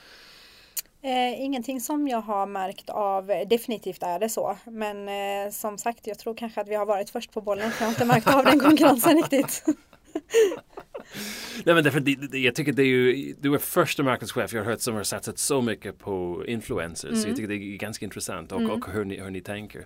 Eh, 1.03 1.41
ingenting 1.41 1.81
som 1.81 2.07
jag 2.07 2.21
har 2.21 2.45
märkt 2.45 2.89
av, 2.89 3.27
definitivt 3.49 4.03
är 4.03 4.19
det 4.19 4.29
så. 4.29 4.57
Men 4.65 5.09
eh, 5.09 5.51
som 5.51 5.77
sagt, 5.77 6.07
jag 6.07 6.19
tror 6.19 6.33
kanske 6.33 6.61
att 6.61 6.67
vi 6.67 6.75
har 6.75 6.85
varit 6.85 7.09
först 7.09 7.31
på 7.31 7.41
bollen 7.41 7.71
för 7.71 7.81
jag 7.81 7.87
har 7.87 7.91
inte 7.91 8.05
märkt 8.05 8.27
av 8.27 8.45
den 8.45 8.59
konkurrensen 8.59 9.17
riktigt. 9.17 9.63
Nej 11.65 11.75
men 11.75 11.83
därför, 11.83 11.99
det, 11.99 12.37
jag 12.39 12.55
tycker 12.55 12.73
det 12.73 12.83
är 12.83 12.85
ju, 12.85 13.35
du 13.39 13.53
är 13.53 13.57
första 13.57 14.03
marknadschef 14.03 14.53
jag 14.53 14.63
har 14.63 14.71
hört 14.71 14.81
som 14.81 14.95
har 14.95 15.03
satsat 15.03 15.37
så 15.37 15.61
mycket 15.61 15.99
på 15.99 16.43
influencers. 16.47 17.09
Mm. 17.09 17.21
Så 17.21 17.27
jag 17.27 17.35
tycker 17.35 17.47
det 17.47 17.55
är 17.55 17.77
ganska 17.77 18.05
intressant 18.05 18.51
och, 18.51 18.59
mm. 18.59 18.71
och 18.71 18.91
hur, 18.91 19.05
ni, 19.05 19.21
hur 19.21 19.29
ni 19.29 19.41
tänker. 19.41 19.85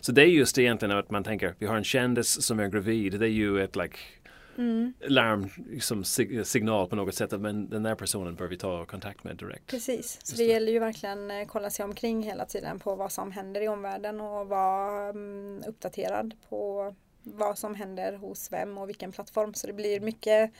Så 0.00 0.12
det 0.12 0.22
är 0.22 0.26
just 0.26 0.58
egentligen 0.58 0.98
att 0.98 1.10
man 1.10 1.24
tänker, 1.24 1.54
vi 1.58 1.66
har 1.66 1.76
en 1.76 1.84
kändis 1.84 2.42
som 2.42 2.60
är 2.60 2.68
gravid, 2.68 3.20
det 3.20 3.26
är 3.26 3.30
ju 3.30 3.64
ett 3.64 3.76
like 3.76 3.96
mm. 4.58 4.94
larm 5.00 5.48
som 5.80 6.04
sig, 6.04 6.44
signal 6.44 6.88
på 6.88 6.96
något 6.96 7.14
sätt. 7.14 7.40
Men 7.40 7.68
den 7.68 7.82
där 7.82 7.94
personen 7.94 8.34
bör 8.34 8.46
vi 8.46 8.56
ta 8.56 8.86
kontakt 8.86 9.24
med 9.24 9.36
direkt. 9.36 9.66
Precis, 9.66 10.18
så 10.22 10.36
det, 10.36 10.44
gäller 10.44 10.72
ju 10.72 10.78
verkligen 10.78 11.30
att 11.30 11.42
eh, 11.42 11.46
kolla 11.46 11.70
sig 11.70 11.84
omkring 11.84 12.22
hela 12.22 12.44
tiden 12.44 12.78
på 12.78 12.94
vad 12.94 13.12
som 13.12 13.32
händer 13.32 13.60
i 13.60 13.68
omvärlden 13.68 14.20
och 14.20 14.48
vara 14.48 15.10
um, 15.10 15.62
uppdaterad 15.66 16.34
på 16.48 16.94
vad 17.22 17.58
som 17.58 17.74
händer 17.74 18.12
hos 18.12 18.52
vem 18.52 18.78
och 18.78 18.88
vilken 18.88 19.12
plattform. 19.12 19.54
Så 19.54 19.66
det 19.66 19.72
blir 19.72 20.00
mycket 20.00 20.52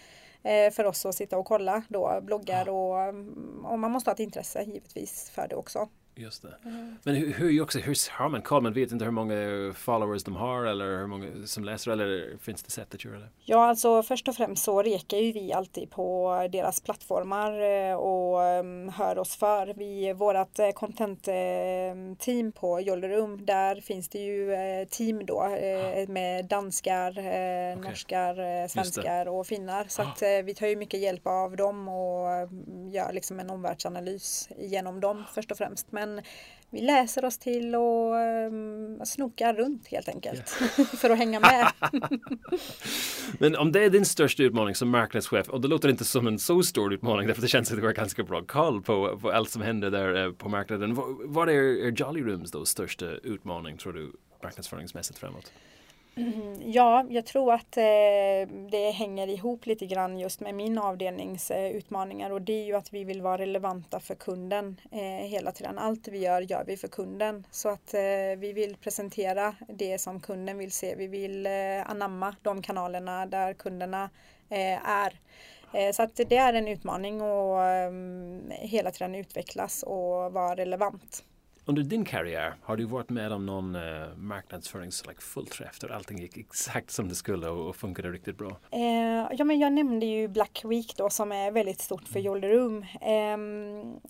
eh, 0.43 0.71
för 0.71 0.85
oss 0.85 1.07
att 1.07 1.15
sitta 1.15 1.39
och 1.39 1.47
kolla 1.47 1.83
då 1.89 2.21
bloggar 2.23 2.69
och, 2.69 3.03
mm, 3.03 3.65
och 3.65 3.79
man 3.79 3.91
måste 3.91 4.11
ha 4.11 4.15
ett 4.15 4.21
intresse 4.21 4.63
givetvis 4.63 5.31
för 5.31 5.49
det 5.49 5.55
också. 5.55 5.89
Just 6.17 6.43
det. 6.43 6.55
Mm. 6.65 6.97
Men 7.03 7.15
hur, 7.15 7.33
hur, 7.33 7.63
också, 7.63 7.79
hur 7.79 8.13
har 8.13 8.29
man 8.29 8.43
koll? 8.43 8.63
Man 8.63 8.73
vet 8.73 8.93
inte 8.93 9.05
hur 9.05 9.13
många 9.13 9.73
followers 9.75 10.25
de 10.25 10.37
har 10.37 10.65
eller 10.65 10.99
hur 10.99 11.07
många 11.07 11.47
som 11.47 11.65
läser 11.65 11.91
eller 11.91 12.37
finns 12.41 12.63
det 12.63 12.71
sätt 12.71 12.95
att 12.95 13.05
göra 13.05 13.19
det? 13.19 13.29
Ja, 13.45 13.67
alltså 13.69 14.03
först 14.03 14.29
och 14.29 14.35
främst 14.35 14.65
så 14.65 14.83
rekar 14.83 15.19
ju 15.19 15.33
vi 15.33 15.53
alltid 15.53 15.91
på 15.91 16.49
deras 16.53 16.81
plattformar 16.81 17.61
eh, 17.61 17.95
och 17.95 18.61
um, 18.61 18.89
hör 18.89 19.19
oss 19.19 19.37
för. 19.37 19.75
Vi, 19.75 20.13
vårat 20.13 20.59
eh, 20.59 20.71
content-team 20.71 22.53
på 22.53 22.81
Jollerum, 22.81 23.47
där 23.47 23.81
finns 23.81 24.09
det 24.09 24.19
ju 24.19 24.55
team 24.91 25.27
då 25.27 25.49
med 26.09 26.45
danskar, 26.45 27.11
okay. 27.11 27.75
norskar, 27.77 28.69
svenskar 28.69 29.29
och 29.29 29.47
finnar. 29.47 29.85
Så 29.89 30.03
att 30.03 30.23
vi 30.45 30.55
tar 30.55 30.67
ju 30.67 30.77
mycket 30.77 31.01
hjälp 31.01 31.27
av 31.27 31.57
dem 31.57 31.89
och 31.89 32.49
gör 32.93 33.13
liksom 33.13 33.41
en 33.41 33.51
omvärldsanalys 33.51 34.49
genom 34.57 35.01
dem 35.01 35.25
först 35.35 35.51
och 35.51 35.59
främst. 35.59 35.93
Men 35.93 36.04
utan 36.05 36.21
vi 36.71 36.81
läser 36.81 37.25
oss 37.25 37.39
till 37.39 37.75
och 37.75 38.15
um, 38.15 39.01
snokar 39.05 39.55
runt 39.55 39.89
helt 39.89 40.09
enkelt 40.09 40.49
för 40.99 41.11
att 41.11 41.19
hänga 41.19 41.41
med. 41.41 41.73
Men 43.39 43.57
om 43.57 43.73
det 43.73 43.85
är 43.85 43.91
din 43.91 44.05
största 44.05 44.43
utmaning 44.43 44.75
som 44.75 44.89
marknadschef 44.89 45.49
och 45.49 45.61
det 45.61 45.69
låter 45.69 45.89
inte 45.89 46.05
som 46.05 46.27
en 46.27 46.39
så 46.39 46.63
stor 46.63 46.95
utmaning 46.95 47.27
därför 47.27 47.43
det 47.43 47.49
känns 47.49 47.71
att 47.71 47.79
du 47.79 47.85
har 47.85 47.93
ganska 47.93 48.23
bra 48.23 48.43
koll 48.43 48.83
på, 48.83 49.19
på 49.19 49.31
allt 49.31 49.51
som 49.51 49.63
händer 49.63 49.91
där 49.91 50.25
eh, 50.25 50.33
på 50.33 50.49
marknaden. 50.49 50.95
Vad 51.25 51.49
är, 51.49 51.87
är 51.87 51.91
Jolly 51.91 52.23
Rooms 52.23 52.51
då 52.51 52.65
största 52.65 53.07
utmaning 53.07 53.77
tror 53.77 53.93
du 53.93 54.13
marknadsföringsmässigt 54.43 55.19
framåt? 55.19 55.53
Ja, 56.67 57.07
jag 57.09 57.27
tror 57.27 57.53
att 57.53 57.77
eh, 57.77 58.49
det 58.71 58.91
hänger 58.95 59.29
ihop 59.29 59.67
lite 59.67 59.87
grann 59.87 60.19
just 60.19 60.41
med 60.41 60.55
min 60.55 60.79
avdelnings 60.79 61.51
eh, 61.51 61.71
utmaningar 61.71 62.31
och 62.31 62.43
det 62.43 62.53
är 62.53 62.65
ju 62.65 62.75
att 62.75 62.93
vi 62.93 63.05
vill 63.05 63.23
vara 63.23 63.39
relevanta 63.39 64.01
för 64.01 64.15
kunden 64.15 64.81
eh, 64.91 65.01
hela 65.01 65.53
tiden. 65.53 65.79
Allt 65.79 66.09
vi 66.09 66.19
gör 66.19 66.41
gör 66.41 66.65
vi 66.65 66.77
för 66.77 66.89
kunden 66.89 67.47
så 67.51 67.69
att 67.69 67.95
eh, 67.95 68.01
vi 68.39 68.53
vill 68.53 68.77
presentera 68.77 69.55
det 69.69 69.99
som 69.99 70.21
kunden 70.21 70.59
vill 70.59 70.73
se. 70.73 70.95
Vi 70.95 71.07
vill 71.07 71.47
eh, 71.47 71.53
anamma 71.87 72.37
de 72.43 72.63
kanalerna 72.63 73.27
där 73.27 73.55
kunderna 73.55 74.11
eh, 74.49 74.89
är. 74.89 75.21
Så 75.93 76.03
att 76.03 76.17
det 76.17 76.37
är 76.37 76.53
en 76.55 76.69
utmaning 76.69 77.21
att 77.21 77.59
ehm, 77.67 78.51
hela 78.51 78.91
tiden 78.91 79.15
utvecklas 79.15 79.83
och 79.83 80.33
vara 80.33 80.57
relevant. 80.57 81.25
Under 81.67 81.83
din 81.83 82.05
karriär, 82.05 82.55
har 82.63 82.77
du 82.77 82.85
varit 82.85 83.11
med 83.11 83.33
om 83.33 83.47
någon 83.47 83.77
uh, 83.77 84.17
marknadsförings 84.17 85.07
like, 85.07 85.21
fullträff 85.21 85.79
där 85.79 85.89
allting 85.89 86.19
gick 86.19 86.37
exakt 86.37 86.91
som 86.91 87.09
det 87.09 87.15
skulle 87.15 87.49
och, 87.49 87.69
och 87.69 87.77
funkade 87.77 88.09
riktigt 88.09 88.39
bra? 88.39 88.57
Eh, 88.71 89.29
ja, 89.39 89.45
men 89.45 89.59
jag 89.59 89.73
nämnde 89.73 90.07
ju 90.07 90.29
Black 90.29 90.63
Week 90.65 90.97
då 90.97 91.11
som 91.11 91.33
är 91.33 91.51
väldigt 91.51 91.81
stort 91.81 92.09
för 92.09 92.21
Jolly 92.21 92.49
Room. 92.49 92.83
Eh, 92.83 93.37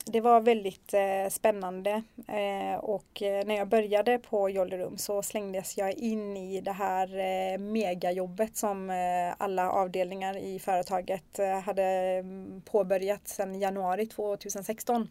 det 0.04 0.20
var 0.20 0.40
väldigt 0.40 0.94
eh, 0.94 1.30
spännande 1.30 2.02
eh, 2.28 2.78
och 2.80 3.22
eh, 3.22 3.46
när 3.46 3.54
jag 3.54 3.68
började 3.68 4.18
på 4.18 4.50
Jolly 4.50 4.76
Room 4.76 4.98
så 4.98 5.22
slängdes 5.22 5.78
jag 5.78 5.92
in 5.92 6.36
i 6.36 6.60
det 6.60 6.72
här 6.72 7.18
eh, 7.18 7.58
megajobbet 7.58 8.56
som 8.56 8.90
alla 9.38 9.70
avdelningar 9.70 10.36
i 10.36 10.58
företaget 10.58 11.38
hade 11.64 11.82
mm, 11.82 12.62
påbörjat 12.64 13.28
sedan 13.28 13.60
januari 13.60 14.06
2016. 14.06 15.08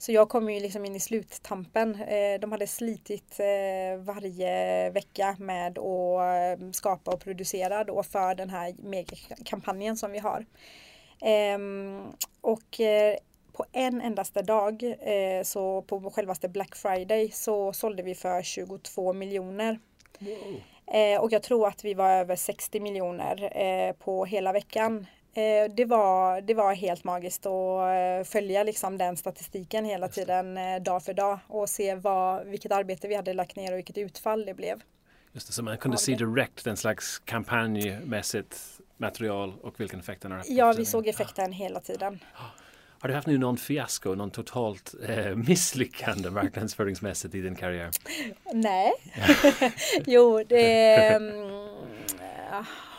Så 0.00 0.12
jag 0.12 0.28
kom 0.28 0.50
ju 0.50 0.60
liksom 0.60 0.84
in 0.84 0.96
i 0.96 1.00
sluttampen. 1.00 1.94
Eh, 1.94 2.40
de 2.40 2.52
hade 2.52 2.66
slitit 2.66 3.40
eh, 3.40 3.98
varje 3.98 4.90
vecka 4.90 5.36
med 5.38 5.78
att 5.78 6.60
eh, 6.60 6.70
skapa 6.72 7.10
och 7.10 7.20
producera 7.20 7.84
då 7.84 8.02
för 8.02 8.34
den 8.34 8.50
här 8.50 8.74
megakampanjen 8.78 9.96
som 9.96 10.12
vi 10.12 10.18
har. 10.18 10.46
Ehm, 11.20 12.02
och 12.40 12.80
på 13.52 13.64
en 13.72 14.00
endaste 14.00 14.42
dag, 14.42 14.94
så 15.44 15.82
på 15.82 16.10
självaste 16.10 16.48
Black 16.48 16.76
Friday, 16.76 17.30
så 17.30 17.72
sålde 17.72 18.02
vi 18.02 18.14
för 18.14 18.42
22 18.42 19.12
miljoner. 19.12 19.78
Wow. 20.18 20.60
Och 21.20 21.32
jag 21.32 21.42
tror 21.42 21.68
att 21.68 21.84
vi 21.84 21.94
var 21.94 22.10
över 22.10 22.36
60 22.36 22.80
miljoner 22.80 23.92
på 23.92 24.24
hela 24.24 24.52
veckan. 24.52 25.06
Eh, 25.34 25.74
det, 25.74 25.84
var, 25.84 26.40
det 26.40 26.54
var 26.54 26.74
helt 26.74 27.04
magiskt 27.04 27.46
att 27.46 27.80
eh, 27.80 28.30
följa 28.32 28.62
liksom 28.62 28.98
den 28.98 29.16
statistiken 29.16 29.84
hela 29.84 30.08
tiden 30.08 30.58
eh, 30.58 30.82
dag 30.82 31.02
för 31.02 31.14
dag 31.14 31.38
och 31.46 31.68
se 31.68 31.94
vad, 31.94 32.46
vilket 32.46 32.72
arbete 32.72 33.08
vi 33.08 33.14
hade 33.14 33.34
lagt 33.34 33.56
ner 33.56 33.72
och 33.72 33.78
vilket 33.78 33.98
utfall 33.98 34.44
det 34.44 34.54
blev. 34.54 34.82
Just 35.32 35.46
det, 35.46 35.52
så 35.52 35.62
man 35.62 35.78
kunde 35.78 35.98
se 35.98 36.14
direkt 36.14 36.66
en 36.66 36.76
slags 36.76 37.18
kampanjmässigt 37.18 38.56
material 38.96 39.54
och 39.62 39.80
vilken 39.80 40.00
effekt 40.00 40.22
den 40.22 40.30
har 40.30 40.38
haft? 40.38 40.50
Ja, 40.50 40.72
vi 40.72 40.84
såg 40.84 41.06
effekten 41.06 41.52
hela 41.52 41.80
tiden. 41.80 42.18
Har 43.00 43.08
du 43.08 43.14
haft 43.14 43.26
nu 43.26 43.38
någon 43.38 43.56
fiasko, 43.56 44.14
någon 44.14 44.30
totalt 44.30 44.94
eh, 45.08 45.36
misslyckande 45.36 46.30
marknadsföringsmässigt 46.30 47.34
i 47.34 47.40
din 47.40 47.54
karriär? 47.54 47.90
Nej, 48.52 48.92
jo 50.06 50.44
det 50.48 51.16
um, 51.16 51.32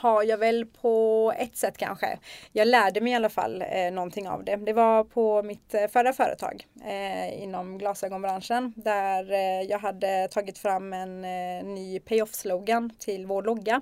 har 0.01 0.23
jag 0.23 0.37
väl 0.37 0.65
på 0.65 1.33
ett 1.37 1.57
sätt 1.57 1.77
kanske. 1.77 2.19
Jag 2.51 2.67
lärde 2.67 3.01
mig 3.01 3.11
i 3.11 3.15
alla 3.15 3.29
fall 3.29 3.61
eh, 3.61 3.91
någonting 3.91 4.29
av 4.29 4.43
det. 4.43 4.55
Det 4.55 4.73
var 4.73 5.03
på 5.03 5.43
mitt 5.43 5.73
eh, 5.73 5.87
förra 5.87 6.13
företag 6.13 6.67
eh, 6.85 7.43
inom 7.43 7.77
glasögonbranschen 7.77 8.73
där 8.75 9.31
eh, 9.31 9.61
jag 9.61 9.79
hade 9.79 10.27
tagit 10.27 10.57
fram 10.57 10.93
en 10.93 11.25
eh, 11.25 11.63
ny 11.63 11.99
payoff-slogan 11.99 12.89
till 12.99 13.25
vår 13.25 13.43
logga. 13.43 13.81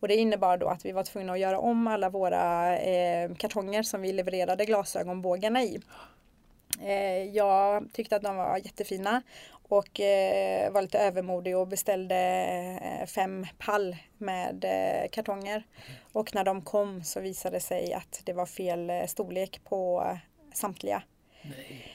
Och 0.00 0.08
det 0.08 0.16
innebar 0.16 0.56
då 0.56 0.68
att 0.68 0.84
vi 0.84 0.92
var 0.92 1.02
tvungna 1.02 1.32
att 1.32 1.38
göra 1.38 1.58
om 1.58 1.86
alla 1.86 2.08
våra 2.08 2.78
eh, 2.78 3.34
kartonger 3.34 3.82
som 3.82 4.02
vi 4.02 4.12
levererade 4.12 4.64
glasögonbågarna 4.64 5.62
i. 5.62 5.80
Eh, 6.82 7.22
jag 7.22 7.84
tyckte 7.92 8.16
att 8.16 8.22
de 8.22 8.36
var 8.36 8.56
jättefina 8.56 9.22
och 9.78 10.00
eh, 10.00 10.72
var 10.72 10.82
lite 10.82 10.98
övermodig 10.98 11.56
och 11.56 11.68
beställde 11.68 12.16
eh, 12.82 13.06
fem 13.06 13.46
pall 13.58 13.96
med 14.18 14.64
eh, 14.64 15.08
kartonger. 15.10 15.62
Och 16.12 16.34
när 16.34 16.44
de 16.44 16.62
kom 16.62 17.04
så 17.04 17.20
visade 17.20 17.56
det 17.56 17.60
sig 17.60 17.92
att 17.92 18.22
det 18.24 18.32
var 18.32 18.46
fel 18.46 18.90
eh, 18.90 19.06
storlek 19.06 19.60
på 19.64 20.06
eh, 20.06 20.18
samtliga. 20.54 21.02
Nej. 21.42 21.93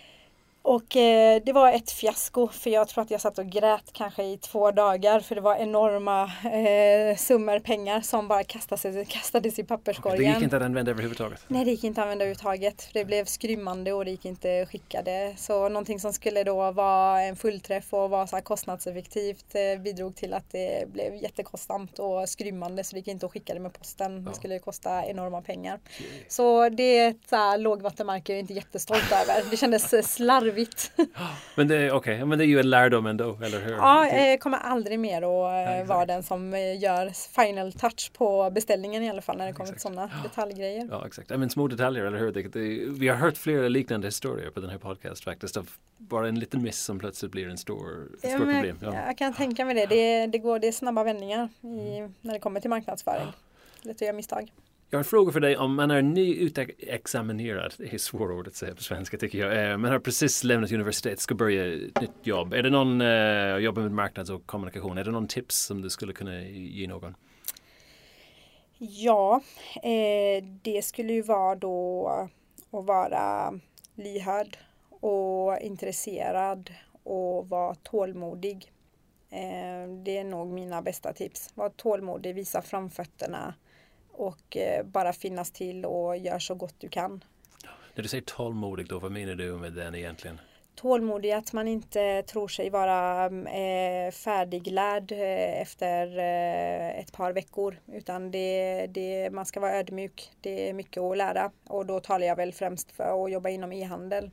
Och 0.70 0.96
eh, 0.96 1.42
det 1.46 1.54
var 1.54 1.72
ett 1.72 1.92
fiasko 1.92 2.48
för 2.48 2.70
jag 2.70 2.88
tror 2.88 3.02
att 3.04 3.12
jag 3.12 3.22
satt 3.22 3.40
och 3.40 3.46
grät 3.46 3.84
kanske 3.92 4.24
i 4.24 4.38
två 4.38 4.72
dagar 4.72 5.20
för 5.20 5.36
det 5.36 5.42
var 5.42 5.56
enorma 5.56 6.24
eh, 6.24 7.18
summor 7.18 7.60
pengar 7.60 8.02
som 8.02 8.28
bara 8.28 8.44
kastades, 8.44 9.08
kastades 9.10 9.60
i 9.60 9.64
papperskorgen. 9.64 10.18
Det 10.18 10.30
gick 10.34 10.44
inte 10.44 10.58
att 10.58 10.64
använda 10.64 10.92
överhuvudtaget? 10.92 11.46
Nej 11.48 11.66
det 11.66 11.72
gick 11.72 11.84
inte 11.84 12.02
att 12.02 12.06
använda 12.06 12.26
överhuvudtaget. 12.26 12.90
Det 12.94 13.06
blev 13.06 13.26
skrymmande 13.26 13.94
och 13.94 14.06
det 14.06 14.12
gick 14.12 14.26
inte 14.26 14.62
att 14.62 14.70
skicka 14.70 15.02
det. 15.02 15.34
Så 15.38 15.70
någonting 15.70 16.00
som 16.00 16.14
skulle 16.14 16.44
då 16.44 16.72
vara 16.72 17.22
en 17.22 17.36
fullträff 17.36 17.94
och 17.94 18.10
vara 18.10 18.28
så 18.28 18.36
här 18.36 18.44
kostnadseffektivt 18.44 19.56
eh, 19.56 19.82
bidrog 19.82 20.16
till 20.16 20.34
att 20.34 20.52
det 20.52 20.92
blev 20.94 21.16
jättekostsamt 21.16 22.00
och 22.00 22.30
skrymmande 22.30 22.84
så 22.84 22.96
det 22.96 23.00
gick 23.00 23.08
inte 23.08 23.26
att 23.26 23.32
skicka 23.32 23.54
det 23.54 23.60
med 23.60 23.74
posten. 23.74 24.24
Ja. 24.24 24.30
Det 24.30 24.36
skulle 24.36 24.60
kosta 24.60 25.06
enorma 25.06 25.42
pengar. 25.42 25.80
Så 26.28 26.70
det 26.70 26.98
är 26.98 27.10
ett 27.10 27.60
lågvattenmärke 27.60 28.32
jag 28.32 28.38
är 28.38 28.42
inte 28.42 28.54
jättestolt 28.54 29.12
över. 29.12 29.50
Det 29.52 29.58
kändes 29.58 30.14
slarvigt 30.16 30.59
larvigt. 30.60 30.92
men 31.56 31.68
det 31.68 31.76
är 31.76 31.94
okay. 31.94 32.26
men 32.26 32.38
det 32.38 32.46
är 32.46 32.48
ju 32.48 32.60
en 32.60 32.70
lärdom 32.70 33.06
ändå, 33.06 33.38
eller 33.44 33.60
hur? 33.60 33.72
Ja, 33.72 34.08
jag 34.08 34.40
kommer 34.40 34.58
aldrig 34.58 35.00
mer 35.00 35.18
att 35.18 35.78
ja, 35.78 35.84
vara 35.86 36.06
den 36.06 36.24
som 36.24 36.54
eh, 36.54 36.80
gör 36.80 37.10
final 37.36 37.74
touch 37.74 38.12
på 38.14 38.50
beställningen 38.50 39.04
i 39.04 39.10
alla 39.10 39.22
fall 39.22 39.38
när 39.38 39.48
det 39.48 39.54
kommer 39.54 39.72
till 39.72 39.82
sådana 39.82 40.12
detaljgrejer. 40.24 40.88
Ja, 40.92 41.08
exakt. 41.08 41.30
Men 41.30 41.50
små 41.50 41.68
detaljer, 41.68 42.06
eller 42.06 42.18
hur? 42.18 42.32
Det, 42.32 42.42
det, 42.42 42.60
vi 43.00 43.08
har 43.08 43.16
hört 43.16 43.38
flera 43.38 43.68
liknande 43.68 44.08
historier 44.08 44.50
på 44.50 44.60
den 44.60 44.70
här 44.70 44.78
podcast 44.78 45.24
faktiskt. 45.24 45.58
Av 45.58 45.70
bara 45.98 46.28
en 46.28 46.40
liten 46.40 46.64
miss 46.64 46.80
som 46.80 47.00
plötsligt 47.00 47.32
blir 47.32 47.50
en 47.50 47.58
stor, 47.58 48.10
ett 48.14 48.30
stort 48.32 48.40
problem. 48.40 48.80
Ja. 48.82 48.94
Jag 49.08 49.18
kan 49.18 49.34
tänka 49.34 49.66
mig 49.66 49.76
det. 49.76 49.86
Det, 49.86 50.28
det, 50.28 50.38
går, 50.38 50.60
det 50.60 50.68
är 50.68 50.72
snabba 50.72 51.04
vändningar 51.04 51.50
i, 51.62 52.10
när 52.22 52.34
det 52.34 52.40
kommer 52.40 52.60
till 52.60 52.70
marknadsföring. 52.70 53.28
Lätt 53.82 53.96
att 53.96 54.02
göra 54.02 54.14
misstag. 54.14 54.52
Jag 54.92 54.98
har 54.98 55.04
en 55.04 55.06
fråga 55.06 55.32
för 55.32 55.40
dig 55.40 55.58
om 55.58 55.76
man 55.76 55.92
är 55.92 56.02
nyutexaminerad, 56.02 57.74
det 57.78 57.94
är 57.94 57.98
svårt 57.98 58.32
ord 58.32 58.48
att 58.48 58.56
säga 58.56 58.76
på 58.76 58.84
svenska 58.84 59.18
tycker 59.18 59.38
jag, 59.38 59.72
eh, 59.72 59.78
man 59.78 59.92
har 59.92 60.00
precis 60.00 60.44
lämnat 60.44 60.72
universitet, 60.72 61.20
ska 61.20 61.36
börja 61.36 61.74
ett 61.74 62.02
nytt 62.02 62.12
jobb. 62.28 62.54
Är 62.54 62.64
det 62.64 62.70
någon, 62.70 63.02
eh, 63.02 63.08
uh, 63.08 63.58
jobbar 63.58 63.82
med 63.82 63.92
marknads 63.92 64.30
och 64.30 64.46
kommunikation, 64.46 64.98
är 64.98 65.04
det 65.04 65.12
någon 65.12 65.28
tips 65.28 65.56
som 65.56 65.82
du 65.82 65.90
skulle 65.90 66.14
kunna 66.14 66.42
ge 66.42 66.88
någon? 66.88 67.16
Ja, 68.78 69.42
eh, 69.84 70.44
det 70.62 70.86
skulle 70.86 71.14
ju 71.14 71.22
vara 71.22 71.56
då 71.56 72.08
att 72.72 72.86
vara 72.86 73.54
lyhörd 73.96 74.58
och 74.90 75.60
intresserad 75.62 76.74
och 77.04 77.50
vara 77.50 77.76
tålmodig. 77.76 78.72
Eh, 79.30 79.90
det 80.04 80.18
är 80.18 80.24
nog 80.24 80.48
mina 80.48 80.82
bästa 80.82 81.14
tips. 81.14 81.52
Var 81.54 81.70
tålmodig, 81.70 82.36
visa 82.36 82.62
framfötterna 82.62 83.54
och 84.20 84.58
eh, 84.58 84.86
bara 84.86 85.14
finnas 85.14 85.52
till 85.52 85.86
och 85.86 86.18
gör 86.18 86.40
så 86.40 86.56
gott 86.56 86.76
du 86.78 86.90
kan. 86.90 87.24
När 87.96 88.04
du 88.04 88.10
säger 88.10 88.24
tålmodig 88.24 88.88
då, 88.88 89.00
vad 89.00 89.12
menar 89.12 89.36
du 89.36 89.54
med 89.54 89.74
den 89.74 89.96
egentligen? 89.96 90.42
Tålmodig, 90.76 91.32
att 91.32 91.54
man 91.54 91.68
inte 91.68 92.24
tror 92.24 92.48
sig 92.48 92.70
vara 92.70 93.26
eh, 93.26 94.12
färdiglärd 94.12 95.12
eh, 95.12 95.62
efter 95.62 96.18
eh, 96.18 97.00
ett 97.00 97.12
par 97.14 97.34
veckor 97.34 97.80
utan 97.88 98.32
det, 98.32 98.88
det, 98.88 99.30
man 99.34 99.46
ska 99.46 99.60
vara 99.60 99.76
ödmjuk. 99.76 100.32
Det 100.42 100.70
är 100.70 100.74
mycket 100.74 101.04
att 101.04 101.18
lära 101.18 101.52
och 101.68 101.86
då 101.86 102.00
talar 102.00 102.28
jag 102.28 102.36
väl 102.36 102.54
främst 102.54 102.92
för 102.92 103.26
att 103.26 103.32
jobba 103.32 103.50
inom 103.50 103.72
e-handel. 103.72 104.32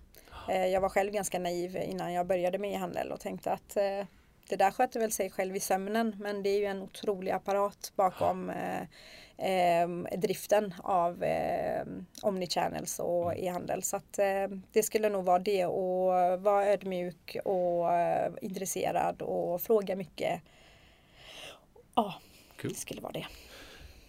Eh, 0.49 0.67
jag 0.67 0.81
var 0.81 0.89
själv 0.89 1.13
ganska 1.13 1.39
naiv 1.39 1.77
innan 1.77 2.13
jag 2.13 2.27
började 2.27 2.59
med 2.59 2.73
e-handel 2.73 3.13
och 3.13 3.21
tänkte 3.21 3.53
att 3.53 3.77
eh, 3.77 4.07
det 4.49 4.57
där 4.57 4.71
sköter 4.71 5.01
väl 5.01 5.13
sig 5.13 5.31
själv 5.31 5.57
i 5.57 5.61
sömnen 5.61 6.17
men 6.21 6.43
det 6.43 6.51
är 6.51 6.59
ju 6.59 6.67
en 6.67 6.83
otrolig 6.83 7.31
apparat 7.31 7.93
bakom 7.97 8.53
eh, 9.39 10.19
driften 10.19 10.75
av 10.79 11.23
eh, 11.23 11.83
omnichannels 12.23 12.99
och 12.99 13.33
mm. 13.33 13.45
e-handel. 13.45 13.83
Så 13.83 13.97
att 13.97 14.19
eh, 14.19 14.47
det 14.73 14.83
skulle 14.83 15.09
nog 15.09 15.25
vara 15.25 15.39
det 15.39 15.67
och 15.67 16.41
vara 16.43 16.67
ödmjuk 16.67 17.37
och 17.45 17.93
eh, 17.93 18.33
intresserad 18.43 19.23
och 19.23 19.63
fråga 19.63 19.97
mycket. 19.97 20.41
Ja, 21.95 22.15
cool. 22.61 22.71
det 22.71 22.79
skulle 22.79 23.01
vara 23.01 23.13
det. 23.13 23.27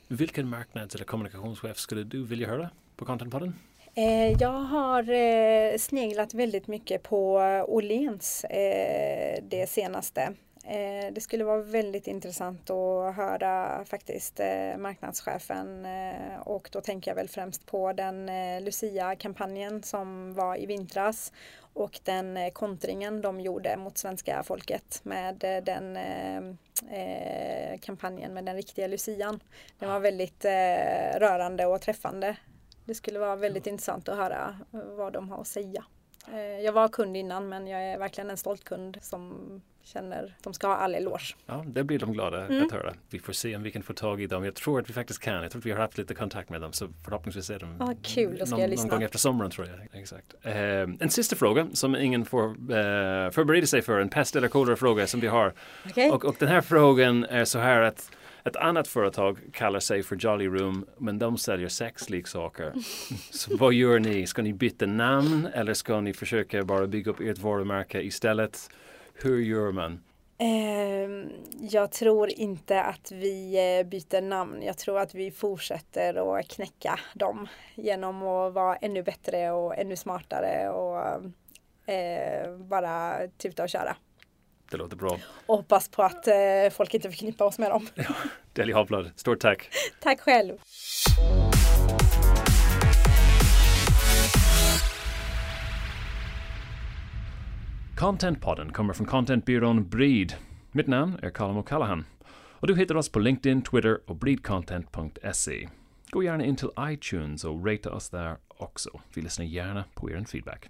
Vilken 0.08 0.50
marknads 0.50 0.96
eller 0.96 1.06
kommunikationschef 1.06 1.78
skulle 1.78 2.04
du 2.04 2.26
vilja 2.26 2.48
höra 2.48 2.70
på 2.96 3.06
Contentpodden? 3.06 3.56
Eh, 3.98 4.32
jag 4.42 4.50
har 4.50 5.10
eh, 5.10 5.78
sneglat 5.78 6.34
väldigt 6.34 6.68
mycket 6.68 7.04
på 7.04 7.36
Åhléns 7.68 8.44
eh, 8.44 9.44
det 9.44 9.70
senaste. 9.70 10.34
Eh, 10.70 11.14
det 11.14 11.22
skulle 11.22 11.44
vara 11.44 11.62
väldigt 11.62 12.08
intressant 12.08 12.70
att 12.70 13.16
höra 13.16 13.86
faktiskt 13.86 14.40
eh, 14.40 14.78
marknadschefen 14.78 15.86
eh, 15.86 16.40
och 16.40 16.70
då 16.72 16.82
tänker 16.82 17.12
jag 17.12 17.16
väl 17.16 17.30
främst 17.30 17.66
på 17.66 17.94
den 17.94 18.30
Lucia-kampanjen 18.64 19.84
som 19.84 20.34
var 20.34 20.62
i 20.62 20.66
vintras 20.66 21.34
och 21.74 22.00
den 22.04 22.52
kontringen 22.52 23.22
de 23.22 23.40
gjorde 23.40 23.78
mot 23.78 23.98
svenska 23.98 24.44
folket 24.44 25.00
med 25.04 25.36
den 25.66 25.98
kampanjen 27.82 28.34
med 28.34 28.46
den 28.46 28.56
riktiga 28.56 28.88
Lucian. 28.88 29.40
Den 29.80 29.90
var 29.90 30.00
väldigt 30.00 30.46
rörande 31.16 31.66
och 31.66 31.82
träffande. 31.82 32.38
Det 32.86 32.96
skulle 32.96 33.20
vara 33.20 33.36
väldigt 33.36 33.68
intressant 33.68 34.10
att 34.10 34.18
höra 34.18 34.60
vad 34.72 35.14
de 35.14 35.30
har 35.30 35.42
att 35.42 35.48
säga. 35.48 35.86
Jag 36.64 36.74
var 36.74 36.88
kund 36.88 37.18
innan 37.18 37.50
men 37.50 37.68
jag 37.68 37.84
är 37.84 37.98
verkligen 37.98 38.30
en 38.30 38.38
stolt 38.38 38.64
kund 38.64 38.98
som 39.02 39.62
känner 39.88 40.24
att 40.24 40.44
de 40.44 40.54
ska 40.54 40.68
ha 40.68 40.76
all 40.76 40.96
eloge. 40.96 41.36
Ja, 41.46 41.64
det 41.68 41.84
blir 41.84 42.00
de 42.00 42.14
glada 42.14 42.46
mm. 42.46 42.66
att 42.66 42.72
höra. 42.72 42.94
Vi 43.10 43.20
får 43.20 43.34
se 43.34 43.56
om 43.56 43.64
vi 43.64 43.72
kan 43.72 43.84
få 43.84 43.94
tag 43.94 44.22
i 44.22 44.28
dem. 44.28 44.46
Jag 44.46 44.56
tror 44.56 44.80
att 44.80 44.90
vi 44.90 44.94
faktiskt 44.94 45.20
kan. 45.20 45.42
Jag 45.42 45.52
tror 45.52 45.60
att 45.60 45.66
vi 45.66 45.72
har 45.72 45.80
haft 45.80 45.98
lite 45.98 46.16
kontakt 46.16 46.50
med 46.50 46.62
dem 46.62 46.74
så 46.74 46.88
förhoppningsvis 47.04 47.50
är 47.50 47.60
de 47.60 47.82
ah, 47.82 47.94
kul, 48.04 48.38
då 48.40 48.46
ska 48.46 48.56
någon, 48.56 48.62
jag 48.62 48.70
lyssna. 48.70 48.84
någon 48.84 48.90
gång 48.90 49.04
efter 49.04 49.20
sommaren 49.20 49.52
tror 49.52 49.68
jag. 49.68 50.02
Exakt. 50.02 50.36
Eh, 50.42 50.56
en 51.00 51.10
sista 51.10 51.36
fråga 51.36 51.68
som 51.74 51.96
ingen 51.96 52.26
får 52.26 52.46
eh, 52.46 53.32
förbereda 53.32 53.68
sig 53.68 53.82
för. 53.82 54.00
En 54.00 54.10
pest 54.10 54.36
eller 54.36 54.48
kolera 54.48 54.76
fråga 54.76 55.08
som 55.08 55.20
vi 55.20 55.28
har. 55.28 55.54
Okay. 55.86 56.10
Och, 56.10 56.26
och 56.26 56.36
den 56.40 56.50
här 56.50 56.62
frågan 56.62 57.24
är 57.24 57.46
så 57.46 57.60
här 57.60 57.82
att 57.82 58.12
ett 58.48 58.56
annat 58.56 58.88
företag 58.88 59.40
kallar 59.54 59.80
sig 59.80 60.04
för 60.04 60.16
Jolly 60.16 60.48
Room 60.48 60.86
men 60.98 61.20
de 61.20 61.38
säljer 61.38 61.70
sexleksaker. 61.70 62.74
Så 63.32 63.58
vad 63.58 63.74
gör 63.74 64.00
ni? 64.00 64.28
Ska 64.28 64.42
ni 64.42 64.54
byta 64.54 64.86
namn 64.86 65.48
eller 65.54 65.74
ska 65.74 66.02
ni 66.02 66.14
försöka 66.14 66.64
bara 66.64 66.88
bygga 66.88 67.12
upp 67.12 67.20
ert 67.20 67.38
varumärke 67.38 68.02
istället? 68.02 68.70
Hur 69.14 69.40
gör 69.40 69.72
man? 69.72 70.00
Ehm, 70.38 71.30
jag 71.60 71.92
tror 71.92 72.30
inte 72.30 72.82
att 72.82 73.12
vi 73.12 73.56
eh, 73.80 73.88
byter 73.88 74.22
namn. 74.22 74.62
Jag 74.62 74.78
tror 74.78 75.00
att 75.00 75.16
vi 75.16 75.32
fortsätter 75.32 76.38
att 76.38 76.48
knäcka 76.48 77.00
dem 77.14 77.48
genom 77.76 78.24
att 78.24 78.54
vara 78.54 78.76
ännu 78.76 79.04
bättre 79.04 79.52
och 79.52 79.78
ännu 79.78 79.96
smartare 79.96 80.70
och 80.70 81.00
eh, 81.94 82.58
bara 82.58 83.18
tuta 83.38 83.64
och 83.64 83.70
köra. 83.70 83.96
Det 84.72 84.78
låter 84.78 84.96
bra. 84.96 85.20
Och 85.46 85.58
hoppas 85.58 85.90
på 85.90 86.04
att 86.04 86.28
eh, 86.28 86.34
folk 86.72 86.94
inte 86.94 87.10
förknippar 87.10 87.46
oss 87.46 87.60
med 87.60 87.72
dem. 87.72 87.88
Ja, 87.96 88.04
Deli 88.54 88.74
Havblad, 88.74 89.12
stort 89.16 89.40
tack. 89.40 89.70
tack 90.02 90.20
själv. 90.20 90.58
Contentpodden 97.98 98.72
kommer 98.74 98.94
från 98.94 99.08
contentbyrån 99.08 99.90
Breed. 99.90 100.34
Mitt 100.72 100.88
namn 100.88 101.20
är 101.22 101.30
Colin 101.30 101.58
O'Callaghan. 101.58 102.04
Och 102.60 102.68
du 102.68 102.76
hittar 102.76 102.96
oss 102.96 103.10
på 103.10 103.20
LinkedIn, 103.20 103.62
Twitter 103.62 104.00
och 104.06 104.16
breedcontent.se. 104.16 105.70
Gå 106.10 106.24
gärna 106.24 106.46
in 106.46 106.56
till 106.56 106.70
iTunes 106.80 107.44
och 107.44 107.66
rata 107.68 107.94
oss 107.94 108.10
där 108.10 108.38
också. 108.48 109.02
Vi 109.14 109.22
lyssnar 109.22 109.46
gärna 109.46 109.84
på 109.94 110.12
er 110.12 110.26
feedback. 110.28 110.70